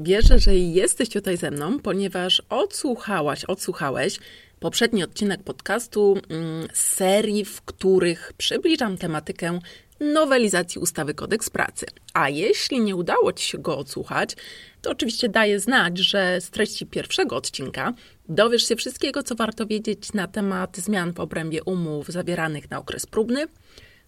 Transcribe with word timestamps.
Wierzę, 0.00 0.38
że 0.38 0.56
jesteś 0.56 1.08
tutaj 1.08 1.36
ze 1.36 1.50
mną, 1.50 1.78
ponieważ 1.78 2.42
odsłuchałaś, 2.48 3.44
odsłuchałeś 3.44 4.18
poprzedni 4.60 5.02
odcinek 5.04 5.42
podcastu 5.42 6.18
mm, 6.28 6.68
z 6.72 6.84
serii, 6.84 7.44
w 7.44 7.62
których 7.62 8.32
przybliżam 8.38 8.98
tematykę 8.98 9.60
nowelizacji 10.00 10.80
ustawy 10.80 11.14
Kodeks 11.14 11.50
Pracy. 11.50 11.86
A 12.14 12.28
jeśli 12.28 12.80
nie 12.80 12.96
udało 12.96 13.32
Ci 13.32 13.44
się 13.44 13.58
go 13.58 13.78
odsłuchać, 13.78 14.36
to 14.82 14.90
oczywiście 14.90 15.28
daję 15.28 15.60
znać, 15.60 15.98
że 15.98 16.40
z 16.40 16.50
treści 16.50 16.86
pierwszego 16.86 17.36
odcinka 17.36 17.94
dowiesz 18.28 18.68
się 18.68 18.76
wszystkiego, 18.76 19.22
co 19.22 19.34
warto 19.34 19.66
wiedzieć 19.66 20.12
na 20.12 20.28
temat 20.28 20.76
zmian 20.76 21.12
w 21.12 21.20
obrębie 21.20 21.64
umów 21.64 22.08
zawieranych 22.08 22.70
na 22.70 22.78
okres 22.78 23.06
próbny, 23.06 23.46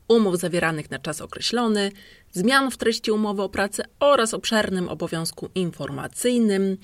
umów 0.09 0.38
zawieranych 0.38 0.90
na 0.90 0.98
czas 0.98 1.20
określony, 1.20 1.93
zmian 2.32 2.70
w 2.70 2.77
treści 2.77 3.11
umowy 3.11 3.43
o 3.43 3.48
pracę 3.48 3.84
oraz 4.00 4.34
obszernym 4.34 4.88
obowiązku 4.88 5.48
informacyjnym 5.54 6.77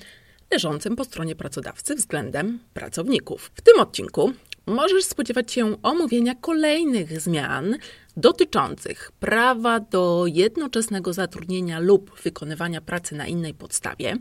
leżącym 0.51 0.95
po 0.95 1.03
stronie 1.03 1.35
pracodawcy 1.35 1.95
względem 1.95 2.59
pracowników. 2.73 3.51
W 3.55 3.61
tym 3.61 3.79
odcinku 3.79 4.31
możesz 4.65 5.05
spodziewać 5.05 5.51
się 5.51 5.81
omówienia 5.83 6.35
kolejnych 6.35 7.21
zmian 7.21 7.77
dotyczących 8.17 9.11
prawa 9.19 9.79
do 9.79 10.23
jednoczesnego 10.27 11.13
zatrudnienia 11.13 11.79
lub 11.79 12.21
wykonywania 12.21 12.81
pracy 12.81 13.15
na 13.15 13.27
innej 13.27 13.53
podstawie, 13.53 14.17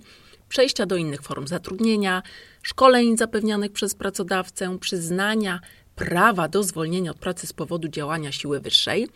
przejścia 0.49 0.87
do 0.87 0.97
innych 0.97 1.23
form 1.23 1.47
zatrudnienia, 1.47 2.23
szkoleń 2.63 3.17
zapewnianych 3.17 3.73
przez 3.73 3.95
pracodawcę, 3.95 4.79
przyznania 4.79 5.61
prawa 5.97 6.49
do 6.49 6.63
zwolnienia 6.63 7.11
od 7.11 7.19
pracy 7.19 7.47
z 7.47 7.53
powodu 7.53 7.89
działania 7.89 8.33
siły 8.33 8.61
wyższej, 8.61 9.09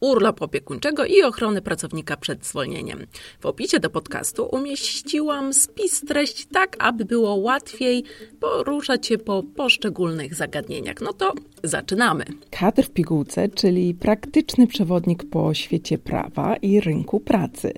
urlop 0.00 0.42
opiekuńczego 0.42 1.04
i 1.04 1.22
ochrony 1.22 1.62
pracownika 1.62 2.16
przed 2.16 2.46
zwolnieniem. 2.46 3.06
W 3.40 3.46
opisie 3.46 3.80
do 3.80 3.90
podcastu 3.90 4.48
umieściłam 4.52 5.54
spis 5.54 6.00
treści 6.00 6.46
tak, 6.46 6.76
aby 6.78 7.04
było 7.04 7.34
łatwiej 7.34 8.04
poruszać 8.40 9.06
się 9.06 9.18
po 9.18 9.42
poszczególnych 9.42 10.34
zagadnieniach. 10.34 11.00
No 11.00 11.12
to 11.12 11.32
zaczynamy. 11.62 12.24
Kadr 12.50 12.82
w 12.82 12.90
pigułce, 12.90 13.48
czyli 13.48 13.94
praktyczny 13.94 14.66
przewodnik 14.66 15.30
po 15.30 15.54
świecie 15.54 15.98
prawa 15.98 16.56
i 16.56 16.80
rynku 16.80 17.20
pracy. 17.20 17.72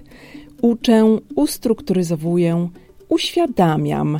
Uczę, 0.63 1.19
ustrukturyzowuję, 1.35 2.69
uświadamiam. 3.09 4.19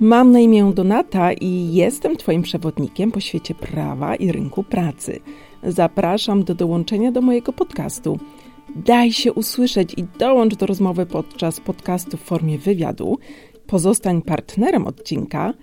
Mam 0.00 0.32
na 0.32 0.40
imię 0.40 0.72
Donata 0.74 1.32
i 1.32 1.74
jestem 1.74 2.16
Twoim 2.16 2.42
przewodnikiem 2.42 3.12
po 3.12 3.20
świecie 3.20 3.54
prawa 3.54 4.16
i 4.16 4.32
rynku 4.32 4.62
pracy. 4.62 5.20
Zapraszam 5.62 6.44
do 6.44 6.54
dołączenia 6.54 7.12
do 7.12 7.20
mojego 7.20 7.52
podcastu. 7.52 8.18
Daj 8.76 9.12
się 9.12 9.32
usłyszeć 9.32 9.94
i 9.96 10.04
dołącz 10.18 10.54
do 10.54 10.66
rozmowy 10.66 11.06
podczas 11.06 11.60
podcastu 11.60 12.16
w 12.16 12.20
formie 12.20 12.58
wywiadu. 12.58 13.18
Pozostań 13.66 14.22
partnerem 14.22 14.86
odcinka, 14.86 15.54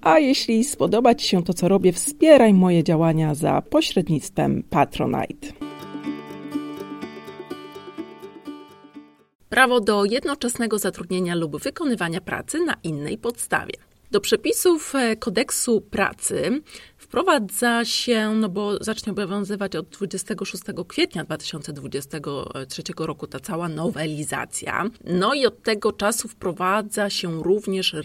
a 0.00 0.18
jeśli 0.18 0.64
spodoba 0.64 1.14
Ci 1.14 1.28
się 1.28 1.42
to, 1.42 1.54
co 1.54 1.68
robię, 1.68 1.92
wspieraj 1.92 2.54
moje 2.54 2.84
działania 2.84 3.34
za 3.34 3.62
pośrednictwem 3.62 4.62
Patronite. 4.70 5.69
Prawo 9.50 9.80
do 9.80 10.04
jednoczesnego 10.04 10.78
zatrudnienia 10.78 11.34
lub 11.34 11.62
wykonywania 11.62 12.20
pracy 12.20 12.64
na 12.64 12.74
innej 12.82 13.18
podstawie. 13.18 13.74
Do 14.10 14.20
przepisów 14.20 14.94
e, 14.94 15.16
kodeksu 15.16 15.80
pracy 15.80 16.62
wprowadza 17.10 17.84
się, 17.84 18.34
no 18.34 18.48
bo 18.48 18.84
zacznie 18.84 19.12
obowiązywać 19.12 19.76
od 19.76 19.88
26 19.88 20.62
kwietnia 20.88 21.24
2023 21.24 22.82
roku 22.98 23.26
ta 23.26 23.40
cała 23.40 23.68
nowelizacja. 23.68 24.84
No 25.04 25.34
i 25.34 25.46
od 25.46 25.62
tego 25.62 25.92
czasu 25.92 26.28
wprowadza 26.28 27.10
się 27.10 27.42
również 27.42 27.96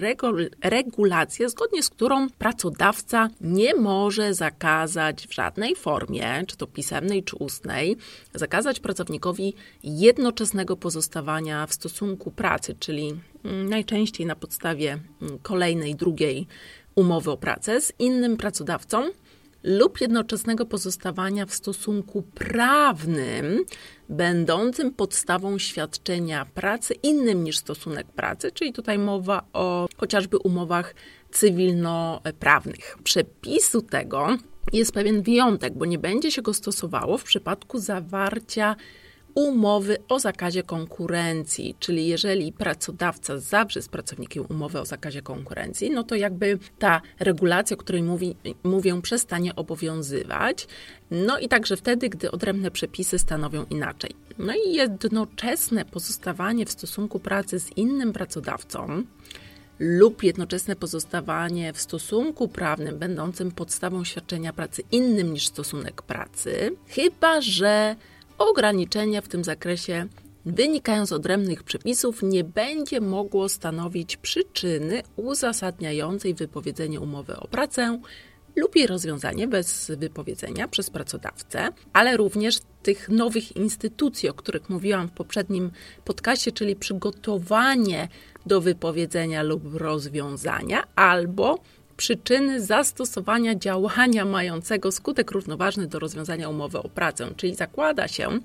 regulacja, 0.63 1.49
zgodnie 1.49 1.83
z 1.83 1.89
którą 1.89 2.29
pracodawca 2.29 3.29
nie 3.41 3.75
może 3.75 4.33
zakazać 4.33 5.27
w 5.27 5.33
żadnej 5.33 5.75
formie, 5.75 6.43
czy 6.47 6.57
to 6.57 6.67
pisemnej, 6.67 7.23
czy 7.23 7.35
ustnej, 7.35 7.97
zakazać 8.33 8.79
pracownikowi 8.79 9.53
jednoczesnego 9.83 10.77
pozostawania 10.77 11.67
w 11.67 11.73
stosunku 11.73 12.31
pracy, 12.31 12.75
czyli 12.79 13.13
mm, 13.43 13.69
najczęściej 13.69 14.25
na 14.25 14.35
podstawie 14.35 14.99
mm, 15.21 15.39
kolejnej, 15.39 15.95
drugiej 15.95 16.47
umowy 16.95 17.31
o 17.31 17.37
pracę 17.37 17.81
z 17.81 17.93
innym 17.99 18.37
pracodawcą 18.37 19.09
lub 19.63 20.01
jednoczesnego 20.01 20.65
pozostawania 20.65 21.45
w 21.45 21.53
stosunku 21.53 22.21
prawnym, 22.21 23.65
będącym 24.09 24.93
podstawą 24.93 25.57
świadczenia 25.57 26.45
pracy 26.45 26.93
innym 26.93 27.43
niż 27.43 27.57
stosunek 27.57 28.07
pracy, 28.07 28.51
czyli 28.51 28.73
tutaj 28.73 28.97
mowa 28.97 29.43
o 29.53 29.87
chociażby 29.97 30.37
umowach 30.37 30.95
cywilnoprawnych. 31.31 32.97
Przepisu 33.03 33.81
tego 33.81 34.27
jest 34.73 34.91
pewien 34.91 35.21
wyjątek, 35.21 35.73
bo 35.73 35.85
nie 35.85 35.99
będzie 35.99 36.31
się 36.31 36.41
go 36.41 36.53
stosowało 36.53 37.17
w 37.17 37.23
przypadku 37.23 37.79
zawarcia 37.79 38.75
umowy 39.35 39.97
o 40.09 40.19
zakazie 40.19 40.63
konkurencji, 40.63 41.75
czyli 41.79 42.07
jeżeli 42.07 42.51
pracodawca 42.51 43.39
zawrze 43.39 43.81
z 43.81 43.87
pracownikiem 43.87 44.45
umowę 44.49 44.81
o 44.81 44.85
zakazie 44.85 45.21
konkurencji, 45.21 45.91
no 45.91 46.03
to 46.03 46.15
jakby 46.15 46.59
ta 46.79 47.01
regulacja, 47.19 47.77
o 47.77 47.79
której 47.79 48.03
mówi, 48.03 48.35
mówię, 48.63 49.01
przestanie 49.01 49.55
obowiązywać. 49.55 50.67
No 51.11 51.39
i 51.39 51.47
także 51.47 51.77
wtedy, 51.77 52.09
gdy 52.09 52.31
odrębne 52.31 52.71
przepisy 52.71 53.19
stanowią 53.19 53.65
inaczej. 53.69 54.11
No 54.37 54.53
i 54.67 54.73
jednoczesne 54.73 55.85
pozostawanie 55.85 56.65
w 56.65 56.71
stosunku 56.71 57.19
pracy 57.19 57.59
z 57.59 57.77
innym 57.77 58.13
pracodawcą, 58.13 59.03
lub 59.79 60.23
jednoczesne 60.23 60.75
pozostawanie 60.75 61.73
w 61.73 61.81
stosunku 61.81 62.47
prawnym 62.47 62.99
będącym 62.99 63.51
podstawą 63.51 64.03
świadczenia 64.03 64.53
pracy 64.53 64.83
innym 64.91 65.33
niż 65.33 65.47
stosunek 65.47 66.01
pracy, 66.01 66.75
chyba 66.87 67.41
że 67.41 67.95
ograniczenie 68.37 69.21
w 69.21 69.27
tym 69.27 69.43
zakresie 69.43 70.07
wynikając 70.45 71.09
z 71.09 71.11
odrębnych 71.11 71.63
przepisów 71.63 72.23
nie 72.23 72.43
będzie 72.43 73.01
mogło 73.01 73.49
stanowić 73.49 74.17
przyczyny 74.17 75.01
uzasadniającej 75.15 76.33
wypowiedzenie 76.33 76.99
umowy 76.99 77.37
o 77.37 77.47
pracę 77.47 77.99
lub 78.55 78.75
jej 78.75 78.87
rozwiązanie 78.87 79.47
bez 79.47 79.91
wypowiedzenia 79.97 80.67
przez 80.67 80.89
pracodawcę, 80.89 81.69
ale 81.93 82.17
również 82.17 82.59
tych 82.83 83.09
nowych 83.09 83.55
instytucji, 83.55 84.29
o 84.29 84.33
których 84.33 84.69
mówiłam 84.69 85.07
w 85.07 85.11
poprzednim 85.11 85.71
podcaście, 86.05 86.51
czyli 86.51 86.75
przygotowanie 86.75 88.07
do 88.45 88.61
wypowiedzenia 88.61 89.43
lub 89.43 89.75
rozwiązania 89.75 90.83
albo 90.95 91.59
przyczyny 91.97 92.61
zastosowania 92.61 93.55
działania 93.55 94.25
mającego 94.25 94.91
skutek 94.91 95.31
równoważny 95.31 95.87
do 95.87 95.99
rozwiązania 95.99 96.49
umowy 96.49 96.77
o 96.77 96.89
pracę. 96.89 97.27
Czyli 97.37 97.55
zakłada 97.55 98.07
się, 98.07 98.39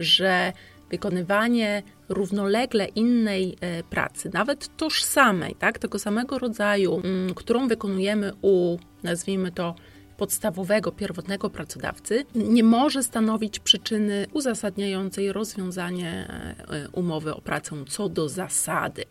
że 0.00 0.52
wykonywanie 0.90 1.82
równolegle 2.08 2.86
innej 2.86 3.56
e, 3.60 3.82
pracy, 3.82 4.30
nawet 4.32 4.76
tożsamej, 4.76 5.54
tak, 5.58 5.78
tego 5.78 5.98
samego 5.98 6.38
rodzaju, 6.38 7.00
mm, 7.04 7.34
którą 7.34 7.68
wykonujemy 7.68 8.32
u, 8.42 8.78
nazwijmy 9.02 9.52
to, 9.52 9.74
podstawowego, 10.16 10.92
pierwotnego 10.92 11.50
pracodawcy, 11.50 12.24
nie 12.34 12.64
może 12.64 13.02
stanowić 13.02 13.58
przyczyny 13.58 14.26
uzasadniającej 14.32 15.32
rozwiązanie 15.32 16.28
e, 16.28 16.88
umowy 16.88 17.34
o 17.34 17.40
pracę 17.40 17.84
co 17.88 18.08
do 18.08 18.28
zasady. 18.28 19.04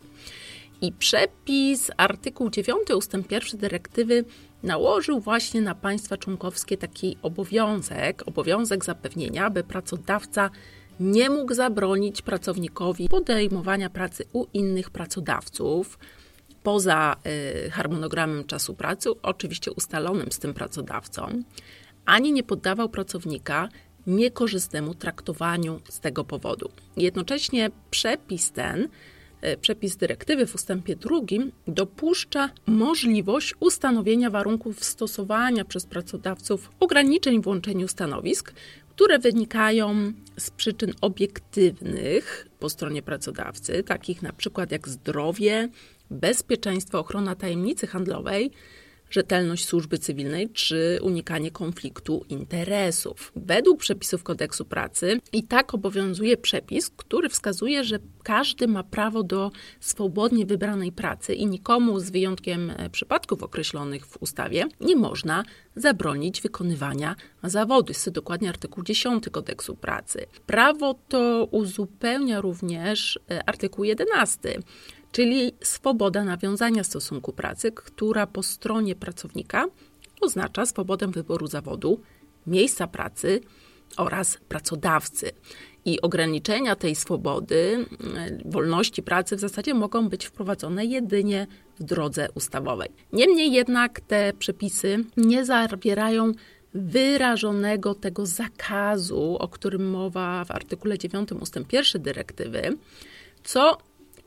I 0.84 0.92
przepis 0.92 1.90
artykuł 1.96 2.50
9 2.50 2.90
ust. 2.90 3.12
1 3.30 3.60
dyrektywy 3.60 4.24
nałożył 4.62 5.20
właśnie 5.20 5.60
na 5.60 5.74
państwa 5.74 6.16
członkowskie 6.16 6.76
taki 6.76 7.16
obowiązek, 7.22 8.22
obowiązek 8.26 8.84
zapewnienia, 8.84 9.50
by 9.50 9.64
pracodawca 9.64 10.50
nie 11.00 11.30
mógł 11.30 11.54
zabronić 11.54 12.22
pracownikowi 12.22 13.08
podejmowania 13.08 13.90
pracy 13.90 14.24
u 14.32 14.46
innych 14.52 14.90
pracodawców 14.90 15.98
poza 16.62 17.16
y, 17.66 17.70
harmonogramem 17.70 18.44
czasu 18.44 18.74
pracy, 18.74 19.10
oczywiście 19.22 19.72
ustalonym 19.72 20.32
z 20.32 20.38
tym 20.38 20.54
pracodawcą, 20.54 21.42
ani 22.04 22.32
nie 22.32 22.42
poddawał 22.42 22.88
pracownika 22.88 23.68
niekorzystnemu 24.06 24.94
traktowaniu 24.94 25.80
z 25.88 26.00
tego 26.00 26.24
powodu. 26.24 26.70
Jednocześnie 26.96 27.70
przepis 27.90 28.52
ten 28.52 28.88
przepis 29.60 29.96
dyrektywy 29.96 30.46
w 30.46 30.54
ustępie 30.54 30.96
drugim 30.96 31.52
dopuszcza 31.68 32.50
możliwość 32.66 33.54
ustanowienia 33.60 34.30
warunków 34.30 34.84
stosowania 34.84 35.64
przez 35.64 35.86
pracodawców 35.86 36.70
ograniczeń 36.80 37.42
w 37.42 37.46
łączeniu 37.46 37.88
stanowisk, 37.88 38.52
które 38.90 39.18
wynikają 39.18 40.12
z 40.38 40.50
przyczyn 40.50 40.92
obiektywnych 41.00 42.48
po 42.58 42.68
stronie 42.70 43.02
pracodawcy, 43.02 43.82
takich 43.82 44.22
na 44.22 44.32
przykład 44.32 44.72
jak 44.72 44.88
zdrowie, 44.88 45.68
bezpieczeństwo, 46.10 46.98
ochrona 46.98 47.34
tajemnicy 47.34 47.86
handlowej, 47.86 48.50
rzetelność 49.10 49.66
służby 49.66 49.98
cywilnej 49.98 50.50
czy 50.50 50.98
unikanie 51.02 51.50
konfliktu 51.50 52.24
interesów. 52.28 53.32
Według 53.36 53.80
przepisów 53.80 54.22
kodeksu 54.22 54.64
pracy 54.64 55.20
i 55.32 55.42
tak 55.42 55.74
obowiązuje 55.74 56.36
przepis, 56.36 56.90
który 56.90 57.28
wskazuje, 57.28 57.84
że 57.84 57.98
każdy 58.22 58.68
ma 58.68 58.82
prawo 58.82 59.22
do 59.22 59.50
swobodnie 59.80 60.46
wybranej 60.46 60.92
pracy 60.92 61.34
i 61.34 61.46
nikomu, 61.46 62.00
z 62.00 62.10
wyjątkiem 62.10 62.70
e, 62.70 62.90
przypadków 62.90 63.42
określonych 63.42 64.06
w 64.06 64.22
ustawie, 64.22 64.64
nie 64.80 64.96
można 64.96 65.44
zabronić 65.76 66.40
wykonywania 66.40 67.16
zawodu. 67.42 67.90
Jest 67.90 68.04
to 68.04 68.10
dokładnie 68.10 68.48
artykuł 68.48 68.84
10 68.84 69.28
kodeksu 69.28 69.76
pracy. 69.76 70.26
Prawo 70.46 70.94
to 71.08 71.48
uzupełnia 71.50 72.40
również 72.40 73.18
e, 73.30 73.48
artykuł 73.48 73.84
11 73.84 74.58
czyli 75.14 75.52
swoboda 75.60 76.24
nawiązania 76.24 76.84
stosunku 76.84 77.32
pracy, 77.32 77.72
która 77.72 78.26
po 78.26 78.42
stronie 78.42 78.94
pracownika 78.94 79.64
oznacza 80.20 80.66
swobodę 80.66 81.06
wyboru 81.06 81.46
zawodu, 81.46 82.00
miejsca 82.46 82.86
pracy 82.86 83.40
oraz 83.96 84.38
pracodawcy. 84.48 85.30
I 85.84 86.00
ograniczenia 86.00 86.76
tej 86.76 86.94
swobody, 86.94 87.86
mm, 88.00 88.42
wolności 88.44 89.02
pracy 89.02 89.36
w 89.36 89.40
zasadzie 89.40 89.74
mogą 89.74 90.08
być 90.08 90.26
wprowadzone 90.26 90.84
jedynie 90.84 91.46
w 91.80 91.82
drodze 91.84 92.28
ustawowej. 92.34 92.88
Niemniej 93.12 93.52
jednak 93.52 94.00
te 94.00 94.32
przepisy 94.38 95.04
nie 95.16 95.44
zawierają 95.44 96.32
wyrażonego 96.74 97.94
tego 97.94 98.26
zakazu, 98.26 99.36
o 99.40 99.48
którym 99.48 99.90
mowa 99.90 100.44
w 100.44 100.50
artykule 100.50 100.98
9 100.98 101.32
ust. 101.32 101.56
1 101.72 102.02
dyrektywy, 102.02 102.76
co 103.44 103.78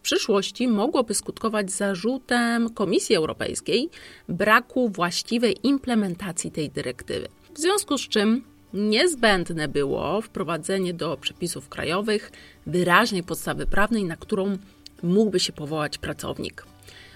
przyszłości 0.02 0.68
mogłoby 0.68 1.14
skutkować 1.14 1.72
zarzutem 1.72 2.70
Komisji 2.74 3.16
Europejskiej 3.16 3.90
braku 4.30 4.90
właściwej 4.90 5.56
implementacji 5.64 6.52
tej 6.52 6.70
dyrektywy. 6.70 7.28
W 7.56 7.60
związku 7.60 7.98
z 7.98 8.02
czym 8.02 8.44
niezbędne 8.74 9.68
było 9.68 10.22
wprowadzenie 10.22 10.94
do 10.94 11.18
przepisów 11.18 11.70
krajowych 11.70 12.32
wyraźnej 12.66 13.24
podstawy 13.24 13.66
prawnej, 13.66 14.04
na 14.04 14.18
którą 14.18 14.58
mógłby 15.04 15.40
się 15.40 15.54
powołać 15.54 15.98
pracownik. 15.98 16.66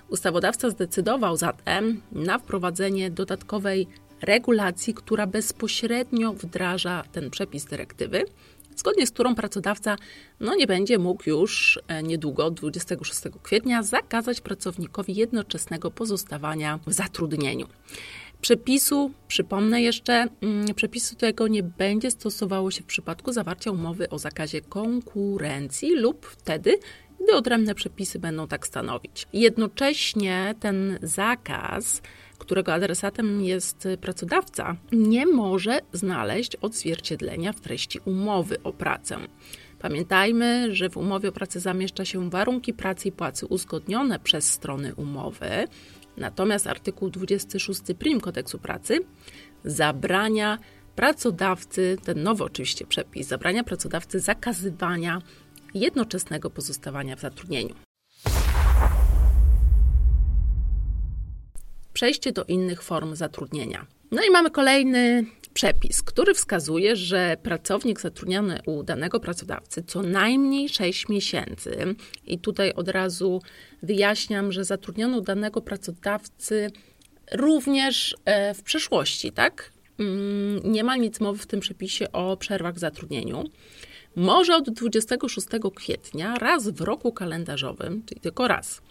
Ustawodawca 0.09 0.69
zdecydował 0.69 1.37
zatem 1.37 2.01
na 2.11 2.39
wprowadzenie 2.39 3.11
dodatkowej 3.11 3.87
regulacji, 4.21 4.93
która 4.93 5.27
bezpośrednio 5.27 6.33
wdraża 6.33 7.03
ten 7.11 7.29
przepis 7.29 7.65
dyrektywy 7.65 8.25
zgodnie 8.75 9.07
z 9.07 9.11
którą 9.11 9.35
pracodawca 9.35 9.95
no, 10.39 10.55
nie 10.55 10.67
będzie 10.67 10.97
mógł 10.97 11.29
już 11.29 11.79
e, 11.87 12.03
niedługo, 12.03 12.51
26 12.51 13.21
kwietnia, 13.43 13.83
zakazać 13.83 14.41
pracownikowi 14.41 15.15
jednoczesnego 15.15 15.91
pozostawania 15.91 16.79
w 16.87 16.93
zatrudnieniu. 16.93 17.67
Przepisu, 18.41 19.11
przypomnę 19.27 19.81
jeszcze, 19.81 20.27
mm, 20.41 20.75
przepisu 20.75 21.15
tego 21.15 21.47
nie 21.47 21.63
będzie 21.63 22.11
stosowało 22.11 22.71
się 22.71 22.81
w 22.83 22.85
przypadku 22.85 23.31
zawarcia 23.31 23.71
umowy 23.71 24.09
o 24.09 24.19
zakazie 24.19 24.61
konkurencji 24.61 25.95
lub 25.95 26.25
wtedy, 26.25 26.79
gdy 27.23 27.35
odrębne 27.35 27.75
przepisy 27.75 28.19
będą 28.19 28.47
tak 28.47 28.67
stanowić. 28.67 29.27
Jednocześnie 29.33 30.55
ten 30.59 30.99
zakaz 31.01 32.01
którego 32.41 32.73
adresatem 32.73 33.41
jest 33.41 33.87
pracodawca, 34.01 34.75
nie 34.91 35.25
może 35.25 35.79
znaleźć 35.93 36.55
odzwierciedlenia 36.55 37.53
w 37.53 37.61
treści 37.61 37.99
umowy 38.05 38.63
o 38.63 38.73
pracę. 38.73 39.17
Pamiętajmy, 39.79 40.75
że 40.75 40.89
w 40.89 40.97
umowie 40.97 41.29
o 41.29 41.31
pracę 41.31 41.59
zamieszcza 41.59 42.05
się 42.05 42.29
warunki 42.29 42.73
pracy 42.73 43.07
i 43.07 43.11
płacy 43.11 43.45
uzgodnione 43.45 44.19
przez 44.19 44.49
strony 44.51 44.95
umowy, 44.95 45.49
natomiast 46.17 46.67
artykuł 46.67 47.09
26 47.09 47.81
prim 47.99 48.21
kodeksu 48.21 48.59
pracy 48.59 48.99
zabrania 49.65 50.57
pracodawcy, 50.95 51.97
ten 52.03 52.23
nowy 52.23 52.43
oczywiście 52.43 52.85
przepis, 52.85 53.27
zabrania 53.27 53.63
pracodawcy 53.63 54.19
zakazywania 54.19 55.21
jednoczesnego 55.73 56.49
pozostawania 56.49 57.15
w 57.15 57.19
zatrudnieniu. 57.19 57.75
Przejście 61.93 62.31
do 62.31 62.43
innych 62.43 62.83
form 62.83 63.15
zatrudnienia. 63.15 63.85
No 64.11 64.23
i 64.23 64.29
mamy 64.29 64.51
kolejny 64.51 65.25
przepis, 65.53 66.03
który 66.03 66.33
wskazuje, 66.33 66.95
że 66.95 67.37
pracownik 67.43 68.01
zatrudniony 68.01 68.59
u 68.65 68.83
danego 68.83 69.19
pracodawcy 69.19 69.83
co 69.83 70.01
najmniej 70.01 70.69
6 70.69 71.09
miesięcy, 71.09 71.95
i 72.25 72.39
tutaj 72.39 72.73
od 72.73 72.89
razu 72.89 73.41
wyjaśniam, 73.83 74.51
że 74.51 74.63
zatrudniony 74.63 75.17
u 75.17 75.21
danego 75.21 75.61
pracodawcy 75.61 76.71
również 77.31 78.15
e, 78.25 78.53
w 78.53 78.63
przeszłości, 78.63 79.31
tak? 79.31 79.71
Mm, 79.99 80.71
nie 80.71 80.83
ma 80.83 80.95
nic 80.95 81.19
mowy 81.19 81.39
w 81.39 81.47
tym 81.47 81.59
przepisie 81.59 82.11
o 82.11 82.37
przerwach 82.37 82.75
w 82.75 82.79
zatrudnieniu. 82.79 83.43
Może 84.15 84.55
od 84.55 84.69
26 84.69 85.47
kwietnia 85.75 86.35
raz 86.35 86.69
w 86.69 86.81
roku 86.81 87.11
kalendarzowym, 87.11 88.03
czyli 88.05 88.21
tylko 88.21 88.47
raz, 88.47 88.81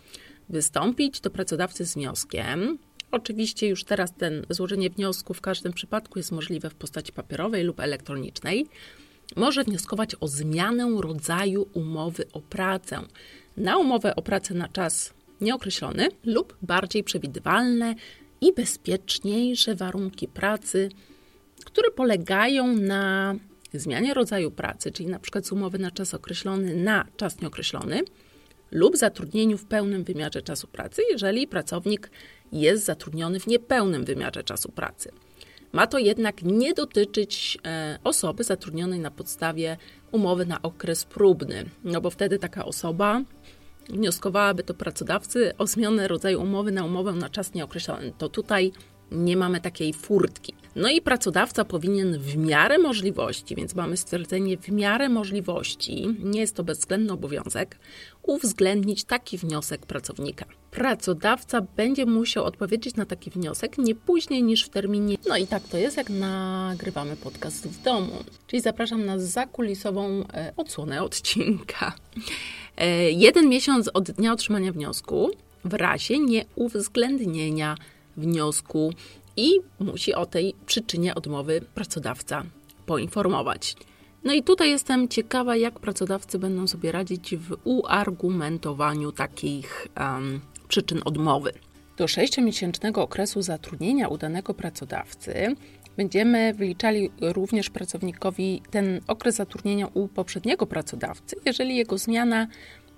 wystąpić 0.48 1.20
do 1.20 1.30
pracodawcy 1.30 1.84
z 1.86 1.94
wnioskiem 1.94 2.78
Oczywiście 3.10 3.68
już 3.68 3.84
teraz 3.84 4.14
ten 4.14 4.46
złożenie 4.50 4.90
wniosku 4.90 5.34
w 5.34 5.40
każdym 5.40 5.72
przypadku 5.72 6.18
jest 6.18 6.32
możliwe 6.32 6.70
w 6.70 6.74
postaci 6.74 7.12
papierowej 7.12 7.64
lub 7.64 7.80
elektronicznej. 7.80 8.66
Może 9.36 9.64
wnioskować 9.64 10.16
o 10.20 10.28
zmianę 10.28 10.96
rodzaju 11.00 11.66
umowy 11.74 12.24
o 12.32 12.40
pracę 12.40 13.02
na 13.56 13.78
umowę 13.78 14.16
o 14.16 14.22
pracę 14.22 14.54
na 14.54 14.68
czas 14.68 15.14
nieokreślony 15.40 16.08
lub 16.24 16.56
bardziej 16.62 17.04
przewidywalne 17.04 17.94
i 18.40 18.52
bezpieczniejsze 18.52 19.74
warunki 19.74 20.28
pracy, 20.28 20.88
które 21.64 21.90
polegają 21.90 22.76
na 22.76 23.34
zmianie 23.74 24.14
rodzaju 24.14 24.50
pracy, 24.50 24.92
czyli 24.92 25.08
na 25.08 25.18
przykład 25.18 25.46
z 25.46 25.52
umowy 25.52 25.78
na 25.78 25.90
czas 25.90 26.14
określony 26.14 26.76
na 26.76 27.06
czas 27.16 27.40
nieokreślony 27.40 28.02
lub 28.70 28.96
zatrudnieniu 28.96 29.58
w 29.58 29.64
pełnym 29.64 30.04
wymiarze 30.04 30.42
czasu 30.42 30.66
pracy, 30.66 31.02
jeżeli 31.10 31.46
pracownik 31.46 32.10
jest 32.52 32.84
zatrudniony 32.84 33.40
w 33.40 33.46
niepełnym 33.46 34.04
wymiarze 34.04 34.44
czasu 34.44 34.72
pracy. 34.72 35.12
Ma 35.72 35.86
to 35.86 35.98
jednak 35.98 36.42
nie 36.42 36.74
dotyczyć 36.74 37.58
e, 37.66 37.98
osoby 38.04 38.44
zatrudnionej 38.44 39.00
na 39.00 39.10
podstawie 39.10 39.76
umowy 40.12 40.46
na 40.46 40.62
okres 40.62 41.04
próbny, 41.04 41.64
no 41.84 42.00
bo 42.00 42.10
wtedy 42.10 42.38
taka 42.38 42.64
osoba 42.64 43.22
wnioskowałaby 43.88 44.62
do 44.62 44.74
pracodawcy 44.74 45.56
o 45.58 45.66
zmianę 45.66 46.08
rodzaju 46.08 46.42
umowy 46.42 46.72
na 46.72 46.84
umowę 46.84 47.12
na 47.12 47.28
czas 47.28 47.54
nieokreślony. 47.54 48.12
To 48.18 48.28
tutaj 48.28 48.72
nie 49.12 49.36
mamy 49.36 49.60
takiej 49.60 49.92
furtki. 49.92 50.54
No 50.76 50.90
i 50.90 51.00
pracodawca 51.00 51.64
powinien 51.64 52.18
w 52.18 52.36
miarę 52.36 52.78
możliwości, 52.78 53.56
więc 53.56 53.74
mamy 53.74 53.96
stwierdzenie 53.96 54.56
w 54.56 54.68
miarę 54.68 55.08
możliwości, 55.08 56.16
nie 56.18 56.40
jest 56.40 56.56
to 56.56 56.64
bezwzględny 56.64 57.12
obowiązek, 57.12 57.78
uwzględnić 58.22 59.04
taki 59.04 59.38
wniosek 59.38 59.86
pracownika. 59.86 60.44
Pracodawca 60.70 61.60
będzie 61.60 62.06
musiał 62.06 62.44
odpowiedzieć 62.44 62.96
na 62.96 63.06
taki 63.06 63.30
wniosek 63.30 63.78
nie 63.78 63.94
później 63.94 64.42
niż 64.42 64.64
w 64.64 64.68
terminie. 64.68 65.16
No 65.28 65.36
i 65.36 65.46
tak 65.46 65.62
to 65.62 65.76
jest, 65.76 65.96
jak 65.96 66.10
nagrywamy 66.10 67.16
podcast 67.16 67.68
w 67.68 67.82
domu. 67.82 68.12
Czyli 68.46 68.62
zapraszam 68.62 69.04
na 69.04 69.18
zakulisową 69.18 70.24
e, 70.34 70.52
odsłonę 70.56 71.02
odcinka. 71.02 71.92
E, 72.76 73.10
jeden 73.10 73.48
miesiąc 73.48 73.90
od 73.94 74.10
dnia 74.10 74.32
otrzymania 74.32 74.72
wniosku 74.72 75.30
w 75.64 75.74
razie 75.74 76.18
nieuwzględnienia 76.18 77.76
wniosku 78.16 78.92
i 79.36 79.50
musi 79.80 80.14
o 80.14 80.26
tej 80.26 80.54
przyczynie 80.66 81.14
odmowy 81.14 81.60
pracodawca 81.74 82.42
poinformować. 82.86 83.76
No 84.24 84.32
i 84.32 84.42
tutaj 84.42 84.70
jestem 84.70 85.08
ciekawa, 85.08 85.56
jak 85.56 85.80
pracodawcy 85.80 86.38
będą 86.38 86.66
sobie 86.66 86.92
radzić 86.92 87.36
w 87.36 87.56
uargumentowaniu 87.64 89.12
takich 89.12 89.88
um, 90.00 90.40
przyczyn 90.68 91.00
odmowy. 91.04 91.52
Do 91.96 92.04
6-miesięcznego 92.04 92.98
okresu 92.98 93.42
zatrudnienia 93.42 94.08
udanego 94.08 94.54
pracodawcy 94.54 95.56
będziemy 95.96 96.54
wyliczali 96.54 97.10
również 97.20 97.70
pracownikowi 97.70 98.62
ten 98.70 99.00
okres 99.06 99.36
zatrudnienia 99.36 99.86
u 99.94 100.08
poprzedniego 100.08 100.66
pracodawcy, 100.66 101.36
jeżeli 101.46 101.76
jego 101.76 101.98
zmiana 101.98 102.46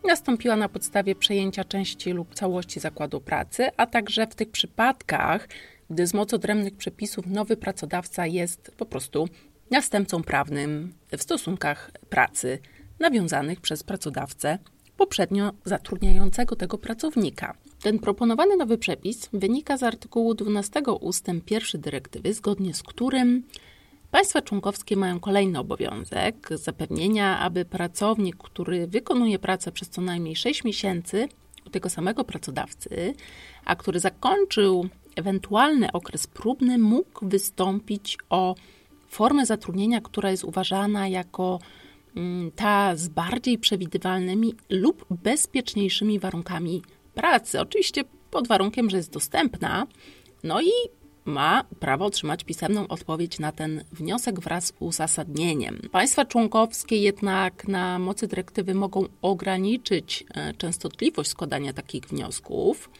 nastąpiła 0.04 0.56
na 0.56 0.68
podstawie 0.68 1.14
przejęcia 1.14 1.64
części 1.64 2.10
lub 2.10 2.34
całości 2.34 2.80
zakładu 2.80 3.20
pracy, 3.20 3.68
a 3.76 3.86
także 3.86 4.26
w 4.26 4.34
tych 4.34 4.50
przypadkach, 4.50 5.48
gdy 5.90 6.06
z 6.06 6.14
mocy 6.14 6.36
odrębnych 6.36 6.76
przepisów 6.76 7.26
nowy 7.26 7.56
pracodawca 7.56 8.26
jest 8.26 8.72
po 8.76 8.86
prostu 8.86 9.28
następcą 9.70 10.22
prawnym 10.22 10.94
w 11.18 11.22
stosunkach 11.22 11.90
pracy 12.10 12.58
nawiązanych 13.00 13.60
przez 13.60 13.82
pracodawcę 13.82 14.58
poprzednio 14.96 15.52
zatrudniającego 15.64 16.56
tego 16.56 16.78
pracownika. 16.78 17.54
Ten 17.82 17.98
proponowany 17.98 18.56
nowy 18.56 18.78
przepis 18.78 19.28
wynika 19.32 19.76
z 19.76 19.82
artykułu 19.82 20.34
12 20.34 20.82
ust. 21.00 21.26
1 21.50 21.80
dyrektywy, 21.80 22.34
zgodnie 22.34 22.74
z 22.74 22.82
którym 22.82 23.42
Państwa 24.12 24.42
członkowskie 24.42 24.96
mają 24.96 25.20
kolejny 25.20 25.58
obowiązek 25.58 26.48
zapewnienia, 26.54 27.38
aby 27.38 27.64
pracownik, 27.64 28.36
który 28.36 28.86
wykonuje 28.86 29.38
pracę 29.38 29.72
przez 29.72 29.88
co 29.88 30.00
najmniej 30.00 30.36
6 30.36 30.64
miesięcy 30.64 31.28
u 31.66 31.70
tego 31.70 31.90
samego 31.90 32.24
pracodawcy, 32.24 33.14
a 33.64 33.76
który 33.76 34.00
zakończył 34.00 34.88
ewentualny 35.16 35.92
okres 35.92 36.26
próbny 36.26 36.78
mógł 36.78 37.28
wystąpić 37.28 38.18
o 38.30 38.54
formę 39.08 39.46
zatrudnienia, 39.46 40.00
która 40.00 40.30
jest 40.30 40.44
uważana 40.44 41.08
jako 41.08 41.58
mm, 42.16 42.50
ta 42.50 42.96
z 42.96 43.08
bardziej 43.08 43.58
przewidywalnymi 43.58 44.54
lub 44.70 45.06
bezpieczniejszymi 45.10 46.18
warunkami 46.18 46.82
pracy. 47.14 47.60
Oczywiście 47.60 48.04
pod 48.30 48.48
warunkiem, 48.48 48.90
że 48.90 48.96
jest 48.96 49.12
dostępna, 49.12 49.86
no 50.44 50.62
i 50.62 50.70
ma 51.24 51.64
prawo 51.80 52.04
otrzymać 52.04 52.44
pisemną 52.44 52.88
odpowiedź 52.88 53.38
na 53.38 53.52
ten 53.52 53.84
wniosek 53.92 54.40
wraz 54.40 54.66
z 54.66 54.72
uzasadnieniem. 54.80 55.80
Państwa 55.92 56.24
członkowskie 56.24 56.96
jednak 56.96 57.68
na 57.68 57.98
mocy 57.98 58.28
dyrektywy 58.28 58.74
mogą 58.74 59.04
ograniczyć 59.22 60.24
e, 60.34 60.54
częstotliwość 60.54 61.30
składania 61.30 61.72
takich 61.72 62.04
wniosków. 62.04 62.90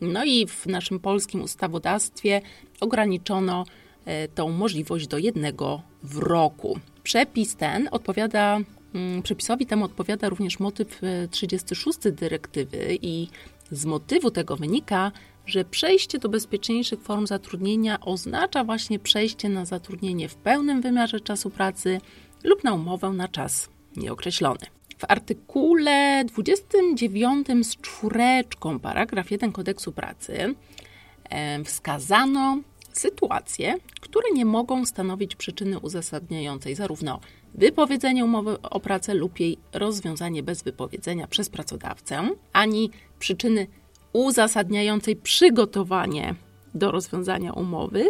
No 0.00 0.24
i 0.24 0.46
w 0.46 0.66
naszym 0.66 1.00
polskim 1.00 1.42
ustawodawstwie 1.42 2.40
ograniczono 2.80 3.64
e, 4.04 4.28
tą 4.28 4.50
możliwość 4.50 5.06
do 5.06 5.18
jednego 5.18 5.82
w 6.02 6.18
roku. 6.18 6.78
Przepis 7.02 7.56
ten 7.56 7.88
odpowiada, 7.90 8.58
mm, 8.94 9.22
przepisowi 9.22 9.66
temu 9.66 9.84
odpowiada 9.84 10.28
również 10.28 10.60
motyw 10.60 11.00
36 11.30 12.06
e, 12.06 12.12
dyrektywy 12.12 12.98
i 13.02 13.28
z 13.70 13.84
motywu 13.84 14.30
tego 14.30 14.56
wynika, 14.56 15.12
że 15.46 15.64
przejście 15.64 16.18
do 16.18 16.28
bezpieczniejszych 16.28 17.00
form 17.00 17.26
zatrudnienia 17.26 18.00
oznacza 18.00 18.64
właśnie 18.64 18.98
przejście 18.98 19.48
na 19.48 19.64
zatrudnienie 19.64 20.28
w 20.28 20.34
pełnym 20.34 20.80
wymiarze 20.80 21.20
czasu 21.20 21.50
pracy 21.50 22.00
lub 22.44 22.64
na 22.64 22.74
umowę 22.74 23.10
na 23.10 23.28
czas 23.28 23.68
nieokreślony. 23.96 24.66
W 24.98 25.04
artykule 25.08 26.24
29 26.24 27.46
z 27.62 27.76
czwóreczką, 27.76 28.78
paragraf 28.78 29.30
1 29.30 29.52
kodeksu 29.52 29.92
pracy, 29.92 30.54
wskazano 31.64 32.58
sytuacje, 32.92 33.74
które 34.00 34.30
nie 34.34 34.44
mogą 34.44 34.86
stanowić 34.86 35.36
przyczyny 35.36 35.78
uzasadniającej 35.78 36.74
zarówno 36.74 37.20
wypowiedzenie 37.54 38.24
umowy 38.24 38.60
o 38.62 38.80
pracę 38.80 39.14
lub 39.14 39.40
jej 39.40 39.58
rozwiązanie 39.72 40.42
bez 40.42 40.62
wypowiedzenia 40.62 41.26
przez 41.26 41.48
pracodawcę, 41.48 42.28
ani 42.52 42.90
przyczyny 43.18 43.66
uzasadniającej 44.12 45.16
przygotowanie 45.16 46.34
do 46.74 46.90
rozwiązania 46.90 47.52
umowy, 47.52 48.04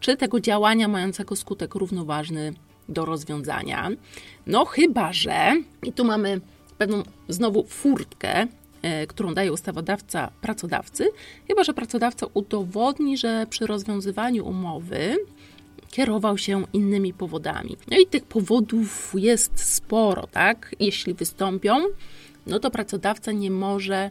czy 0.00 0.16
tego 0.16 0.40
działania 0.40 0.88
mającego 0.88 1.36
skutek 1.36 1.74
równoważny 1.74 2.52
do 2.88 3.04
rozwiązania. 3.04 3.90
No 4.46 4.64
chyba, 4.64 5.12
że, 5.12 5.62
i 5.82 5.92
tu 5.92 6.04
mamy 6.04 6.40
pewną 6.78 7.02
znowu 7.28 7.64
furtkę, 7.64 8.46
e, 8.82 9.06
którą 9.06 9.34
daje 9.34 9.52
ustawodawca 9.52 10.30
pracodawcy, 10.40 11.10
chyba 11.48 11.64
że 11.64 11.74
pracodawca 11.74 12.26
udowodni, 12.34 13.18
że 13.18 13.46
przy 13.50 13.66
rozwiązywaniu 13.66 14.46
umowy 14.46 15.16
kierował 15.90 16.38
się 16.38 16.64
innymi 16.72 17.12
powodami. 17.12 17.76
No 17.90 17.98
i 17.98 18.06
tych 18.06 18.24
powodów 18.24 19.12
jest 19.18 19.74
sporo, 19.74 20.26
tak? 20.26 20.74
Jeśli 20.80 21.14
wystąpią, 21.14 21.76
no 22.46 22.58
to 22.58 22.70
pracodawca 22.70 23.32
nie 23.32 23.50
może 23.50 24.10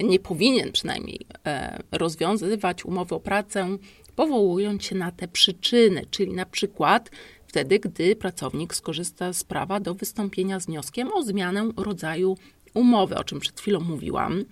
nie 0.00 0.18
powinien 0.18 0.72
przynajmniej 0.72 1.20
e, 1.46 1.82
rozwiązywać 1.92 2.84
umowy 2.84 3.14
o 3.14 3.20
pracę, 3.20 3.78
powołując 4.16 4.84
się 4.84 4.94
na 4.94 5.12
te 5.12 5.28
przyczyny, 5.28 6.06
czyli 6.10 6.32
na 6.32 6.46
przykład 6.46 7.10
wtedy, 7.46 7.78
gdy 7.78 8.16
pracownik 8.16 8.74
skorzysta 8.74 9.32
z 9.32 9.44
prawa 9.44 9.80
do 9.80 9.94
wystąpienia 9.94 10.60
z 10.60 10.66
wnioskiem 10.66 11.12
o 11.12 11.22
zmianę 11.22 11.70
rodzaju 11.76 12.36
umowy, 12.74 13.16
o 13.16 13.24
czym 13.24 13.40
przed 13.40 13.60
chwilą 13.60 13.80
mówiłam, 13.80 14.44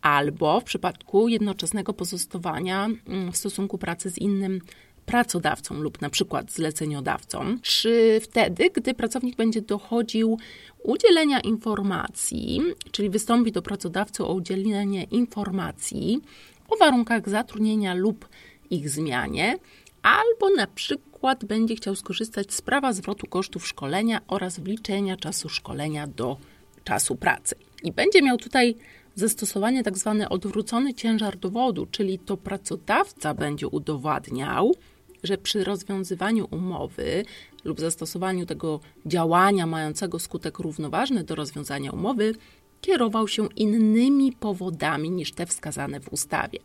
albo 0.00 0.60
w 0.60 0.64
przypadku 0.64 1.28
jednoczesnego 1.28 1.92
pozostawania 1.92 2.88
mm, 3.06 3.32
w 3.32 3.36
stosunku 3.36 3.78
pracy 3.78 4.10
z 4.10 4.18
innym 4.18 4.60
pracodawcą 5.08 5.74
lub 5.74 6.00
na 6.00 6.10
przykład 6.10 6.52
zleceniodawcą, 6.52 7.56
czy 7.62 8.20
wtedy, 8.22 8.70
gdy 8.74 8.94
pracownik 8.94 9.36
będzie 9.36 9.62
dochodził 9.62 10.38
udzielenia 10.82 11.40
informacji, 11.40 12.60
czyli 12.90 13.10
wystąpi 13.10 13.52
do 13.52 13.62
pracodawcy 13.62 14.24
o 14.24 14.34
udzielenie 14.34 15.04
informacji 15.04 16.20
o 16.68 16.76
warunkach 16.76 17.28
zatrudnienia 17.28 17.94
lub 17.94 18.28
ich 18.70 18.90
zmianie, 18.90 19.58
albo 20.02 20.56
na 20.56 20.66
przykład 20.66 21.44
będzie 21.44 21.76
chciał 21.76 21.94
skorzystać 21.94 22.54
z 22.54 22.62
prawa 22.62 22.92
zwrotu 22.92 23.26
kosztów 23.26 23.68
szkolenia 23.68 24.20
oraz 24.28 24.60
wliczenia 24.60 25.16
czasu 25.16 25.48
szkolenia 25.48 26.06
do 26.06 26.36
czasu 26.84 27.16
pracy. 27.16 27.54
I 27.82 27.92
będzie 27.92 28.22
miał 28.22 28.36
tutaj 28.36 28.74
zastosowanie 29.14 29.82
tak 29.82 29.98
zwany 29.98 30.28
odwrócony 30.28 30.94
ciężar 30.94 31.38
dowodu, 31.38 31.86
czyli 31.90 32.18
to 32.18 32.36
pracodawca 32.36 33.34
będzie 33.34 33.68
udowadniał, 33.68 34.74
że 35.22 35.38
przy 35.38 35.64
rozwiązywaniu 35.64 36.48
umowy 36.50 37.24
lub 37.64 37.80
zastosowaniu 37.80 38.46
tego 38.46 38.80
działania 39.06 39.66
mającego 39.66 40.18
skutek 40.18 40.58
równoważny 40.58 41.24
do 41.24 41.34
rozwiązania 41.34 41.90
umowy 41.90 42.34
kierował 42.80 43.28
się 43.28 43.48
innymi 43.56 44.32
powodami 44.32 45.10
niż 45.10 45.32
te 45.32 45.46
wskazane 45.46 46.00
w 46.00 46.12
ustawie. 46.12 46.58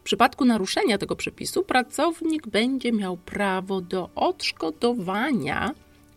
W 0.00 0.02
przypadku 0.02 0.44
naruszenia 0.44 0.98
tego 0.98 1.16
przepisu 1.16 1.62
pracownik 1.62 2.48
będzie 2.48 2.92
miał 2.92 3.16
prawo 3.16 3.80
do 3.80 4.10
odszkodowania, 4.14 5.74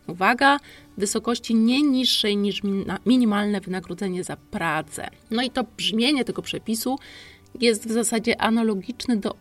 uwaga, 0.08 0.60
wysokości 0.98 1.56
nie 1.56 1.82
niższej 1.82 2.38
niż 2.38 2.62
minimalne 3.06 3.62
wynagrodzenie 3.62 4.24
za 4.24 4.38
pracę. 4.38 5.10
No 5.32 5.44
i 5.44 5.50
to 5.50 5.63
brzmienie 5.77 6.25
tego 6.25 6.42
przepisu 6.42 7.00
jest 7.60 7.88
w 7.88 7.92
zasadzie 7.92 8.42
analogiczny 8.42 9.18
do 9.18 9.36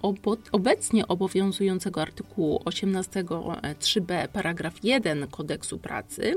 obecnie 0.53 1.09
obowiązującego 1.09 2.03
artykułu 2.03 2.63
18 2.65 3.25
3b 3.81 4.29
paragraf 4.29 4.75
1 4.85 5.27
kodeksu 5.27 5.79
pracy, 5.79 6.35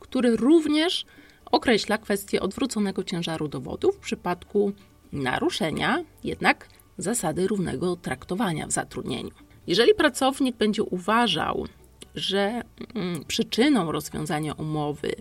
który 0.00 0.36
również 0.36 1.04
określa 1.46 1.98
kwestię 1.98 2.40
odwróconego 2.40 3.04
ciężaru 3.04 3.48
dowodów 3.48 3.96
w 3.96 3.98
przypadku 3.98 4.72
naruszenia 5.12 6.04
jednak 6.24 6.68
zasady 6.98 7.46
równego 7.46 7.96
traktowania 7.96 8.66
w 8.66 8.72
zatrudnieniu. 8.72 9.30
Jeżeli 9.66 9.94
pracownik 9.94 10.56
będzie 10.56 10.82
uważał, 10.82 11.66
że 12.14 12.62
mm, 12.94 13.24
przyczyną 13.24 13.92
rozwiązania 13.92 14.52
umowy 14.52 15.14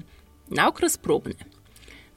na 0.51 0.67
okres 0.67 0.97
próbny 0.97 1.33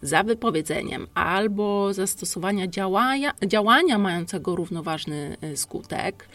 za 0.06 0.22
wypowiedzeniem 0.22 1.06
albo 1.14 1.94
zastosowania 1.94 2.66
działania, 2.66 3.32
działania 3.46 3.98
mającego 3.98 4.56
równoważny 4.56 5.36
y, 5.44 5.56
skutek 5.56 6.28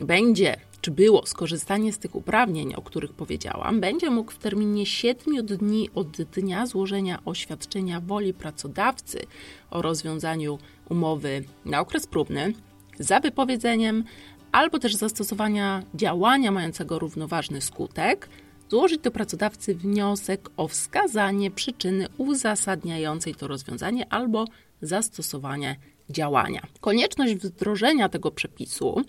będzie, 0.00 0.56
czy 0.80 0.90
było 0.90 1.26
skorzystanie 1.26 1.92
z 1.92 1.98
tych 1.98 2.14
uprawnień, 2.14 2.74
o 2.74 2.82
których 2.82 3.12
powiedziałam, 3.12 3.80
będzie 3.80 4.10
mógł 4.10 4.32
w 4.32 4.38
terminie 4.38 4.86
7 4.86 5.46
dni 5.46 5.90
od 5.94 6.22
dnia 6.22 6.66
złożenia 6.66 7.18
oświadczenia 7.24 8.00
woli 8.00 8.34
pracodawcy 8.34 9.18
o 9.70 9.82
rozwiązaniu 9.82 10.58
umowy 10.88 11.44
na 11.64 11.80
okres 11.80 12.06
próbny 12.06 12.52
za 12.98 13.20
wypowiedzeniem 13.20 14.04
albo 14.52 14.78
też 14.78 14.94
zastosowania 14.94 15.82
działania 15.94 16.50
mającego 16.50 16.98
równoważny 16.98 17.60
skutek 17.60 18.28
złożyć 18.74 19.00
do 19.00 19.10
pracodawcy 19.10 19.74
wniosek 19.74 20.50
o 20.56 20.68
wskazanie 20.68 21.50
przyczyny 21.50 22.06
uzasadniającej 22.18 23.34
to 23.34 23.48
rozwiązanie 23.48 24.12
albo 24.12 24.44
zastosowanie 24.82 25.76
działania. 26.10 26.66
Konieczność 26.80 27.34
wdrożenia 27.34 28.08
tego 28.08 28.30
przepisu 28.30 29.02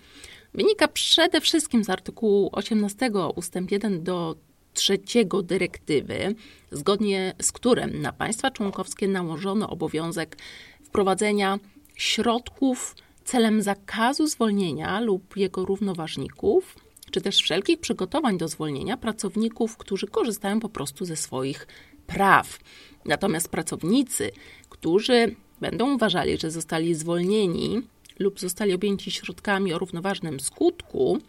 wynika 0.53 0.87
przede 0.87 1.41
wszystkim 1.41 1.83
z 1.83 1.89
artykułu 1.89 2.49
18 2.51 3.11
ust. 3.35 3.53
1 3.71 4.03
do 4.03 4.35
trzeciego 4.73 5.41
dyrektywy, 5.41 6.35
zgodnie 6.71 7.33
z 7.41 7.51
którym 7.51 8.01
na 8.01 8.11
państwa 8.13 8.51
członkowskie 8.51 9.07
nałożono 9.07 9.69
obowiązek 9.69 10.37
wprowadzenia 10.83 11.59
środków 11.95 12.95
celem 13.23 13.61
zakazu 13.61 14.27
zwolnienia 14.27 14.99
lub 14.99 15.37
jego 15.37 15.65
równoważników 15.65 16.84
czy 17.11 17.21
też 17.21 17.37
wszelkich 17.37 17.79
przygotowań 17.79 18.37
do 18.37 18.47
zwolnienia 18.47 18.97
pracowników, 18.97 19.77
którzy 19.77 20.07
korzystają 20.07 20.59
po 20.59 20.69
prostu 20.69 21.05
ze 21.05 21.15
swoich 21.15 21.67
praw. 22.07 22.59
Natomiast 23.05 23.49
pracownicy, 23.49 24.31
którzy 24.69 25.35
będą 25.61 25.95
uważali, 25.95 26.37
że 26.37 26.51
zostali 26.51 26.95
zwolnieni 26.95 27.81
lub 28.19 28.39
zostali 28.39 28.73
objęci 28.73 29.11
środkami 29.11 29.73
o 29.73 29.79
równoważnym 29.79 30.39
skutku 30.39 31.19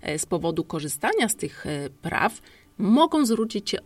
e, 0.00 0.18
z 0.18 0.26
powodu 0.26 0.64
korzystania 0.64 1.28
z 1.28 1.36
tych 1.36 1.66
e, 1.66 1.90
praw, 2.02 2.40
mogą 2.78 3.26
zwrócić 3.26 3.70
się 3.70 3.78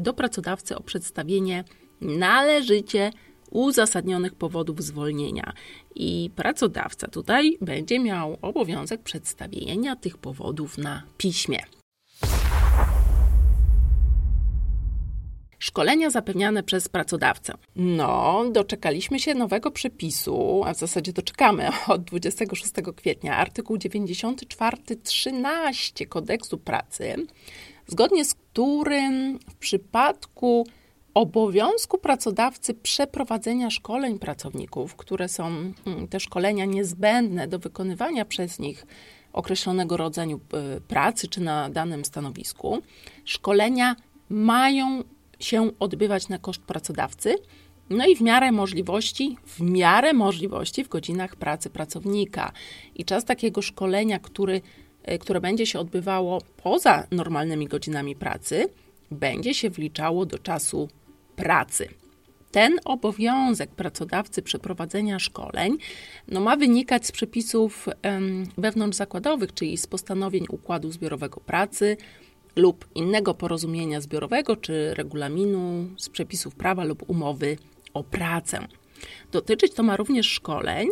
do 0.00 0.12
pracodawcy 0.12 0.76
o 0.76 0.82
przedstawienie 0.82 1.64
należycie 2.00 3.10
uzasadnionych 3.50 4.34
powodów 4.34 4.82
zwolnienia. 4.82 5.52
I 5.94 6.30
pracodawca 6.36 7.08
tutaj 7.08 7.58
będzie 7.60 7.98
miał 7.98 8.38
obowiązek 8.42 9.02
przedstawienia 9.02 9.96
tych 9.96 10.18
powodów 10.18 10.78
na 10.78 11.02
piśmie. 11.18 11.58
Szkolenia 15.58 16.10
zapewniane 16.10 16.62
przez 16.62 16.88
pracodawcę. 16.88 17.54
No, 17.76 18.44
doczekaliśmy 18.52 19.20
się 19.20 19.34
nowego 19.34 19.70
przepisu, 19.70 20.62
a 20.64 20.74
w 20.74 20.78
zasadzie 20.78 21.12
doczekamy 21.12 21.68
od 21.88 22.02
26 22.02 22.72
kwietnia, 22.96 23.36
artykuł 23.36 23.76
94.13 23.76 26.08
kodeksu 26.08 26.58
pracy, 26.58 27.14
zgodnie 27.86 28.24
z 28.24 28.34
którym 28.34 29.38
w 29.38 29.54
przypadku 29.54 30.66
obowiązku 31.18 31.98
pracodawcy 31.98 32.74
przeprowadzenia 32.74 33.70
szkoleń 33.70 34.18
pracowników, 34.18 34.96
które 34.96 35.28
są 35.28 35.46
mm, 35.46 36.08
te 36.10 36.20
szkolenia 36.20 36.64
niezbędne 36.64 37.48
do 37.48 37.58
wykonywania 37.58 38.24
przez 38.24 38.58
nich 38.58 38.86
określonego 39.32 39.96
rodzaju 39.96 40.40
e, 40.52 40.80
pracy 40.80 41.28
czy 41.28 41.40
na 41.40 41.70
danym 41.70 42.04
stanowisku, 42.04 42.82
szkolenia 43.24 43.96
mają 44.28 45.04
się 45.40 45.70
odbywać 45.78 46.28
na 46.28 46.38
koszt 46.38 46.62
pracodawcy, 46.62 47.34
no 47.90 48.06
i 48.06 48.16
w 48.16 48.20
miarę 48.20 48.52
możliwości, 48.52 49.36
w 49.46 49.60
miarę 49.60 50.12
możliwości 50.12 50.84
w 50.84 50.88
godzinach 50.88 51.36
pracy 51.36 51.70
pracownika. 51.70 52.52
I 52.94 53.04
czas 53.04 53.24
takiego 53.24 53.62
szkolenia, 53.62 54.18
który, 54.18 54.60
e, 55.02 55.18
które 55.18 55.40
będzie 55.40 55.66
się 55.66 55.78
odbywało 55.78 56.38
poza 56.62 57.06
normalnymi 57.10 57.66
godzinami 57.66 58.16
pracy, 58.16 58.68
będzie 59.10 59.54
się 59.54 59.70
wliczało 59.70 60.26
do 60.26 60.38
czasu 60.38 60.88
pracy. 61.38 61.88
Ten 62.50 62.80
obowiązek 62.84 63.70
pracodawcy 63.70 64.42
przeprowadzenia 64.42 65.18
szkoleń 65.18 65.78
no, 66.28 66.40
ma 66.40 66.56
wynikać 66.56 67.06
z 67.06 67.12
przepisów 67.12 67.88
em, 68.02 68.46
wewnątrzzakładowych, 68.58 69.54
czyli 69.54 69.78
z 69.78 69.86
postanowień 69.86 70.44
układu 70.48 70.92
zbiorowego 70.92 71.40
pracy 71.40 71.96
lub 72.56 72.86
innego 72.94 73.34
porozumienia 73.34 74.00
zbiorowego 74.00 74.56
czy 74.56 74.94
regulaminu 74.94 75.88
z 75.96 76.08
przepisów 76.08 76.54
prawa 76.54 76.84
lub 76.84 77.10
umowy 77.10 77.56
o 77.94 78.04
pracę. 78.04 78.68
Dotyczyć 79.32 79.74
to 79.74 79.82
ma 79.82 79.96
również 79.96 80.26
szkoleń 80.26 80.88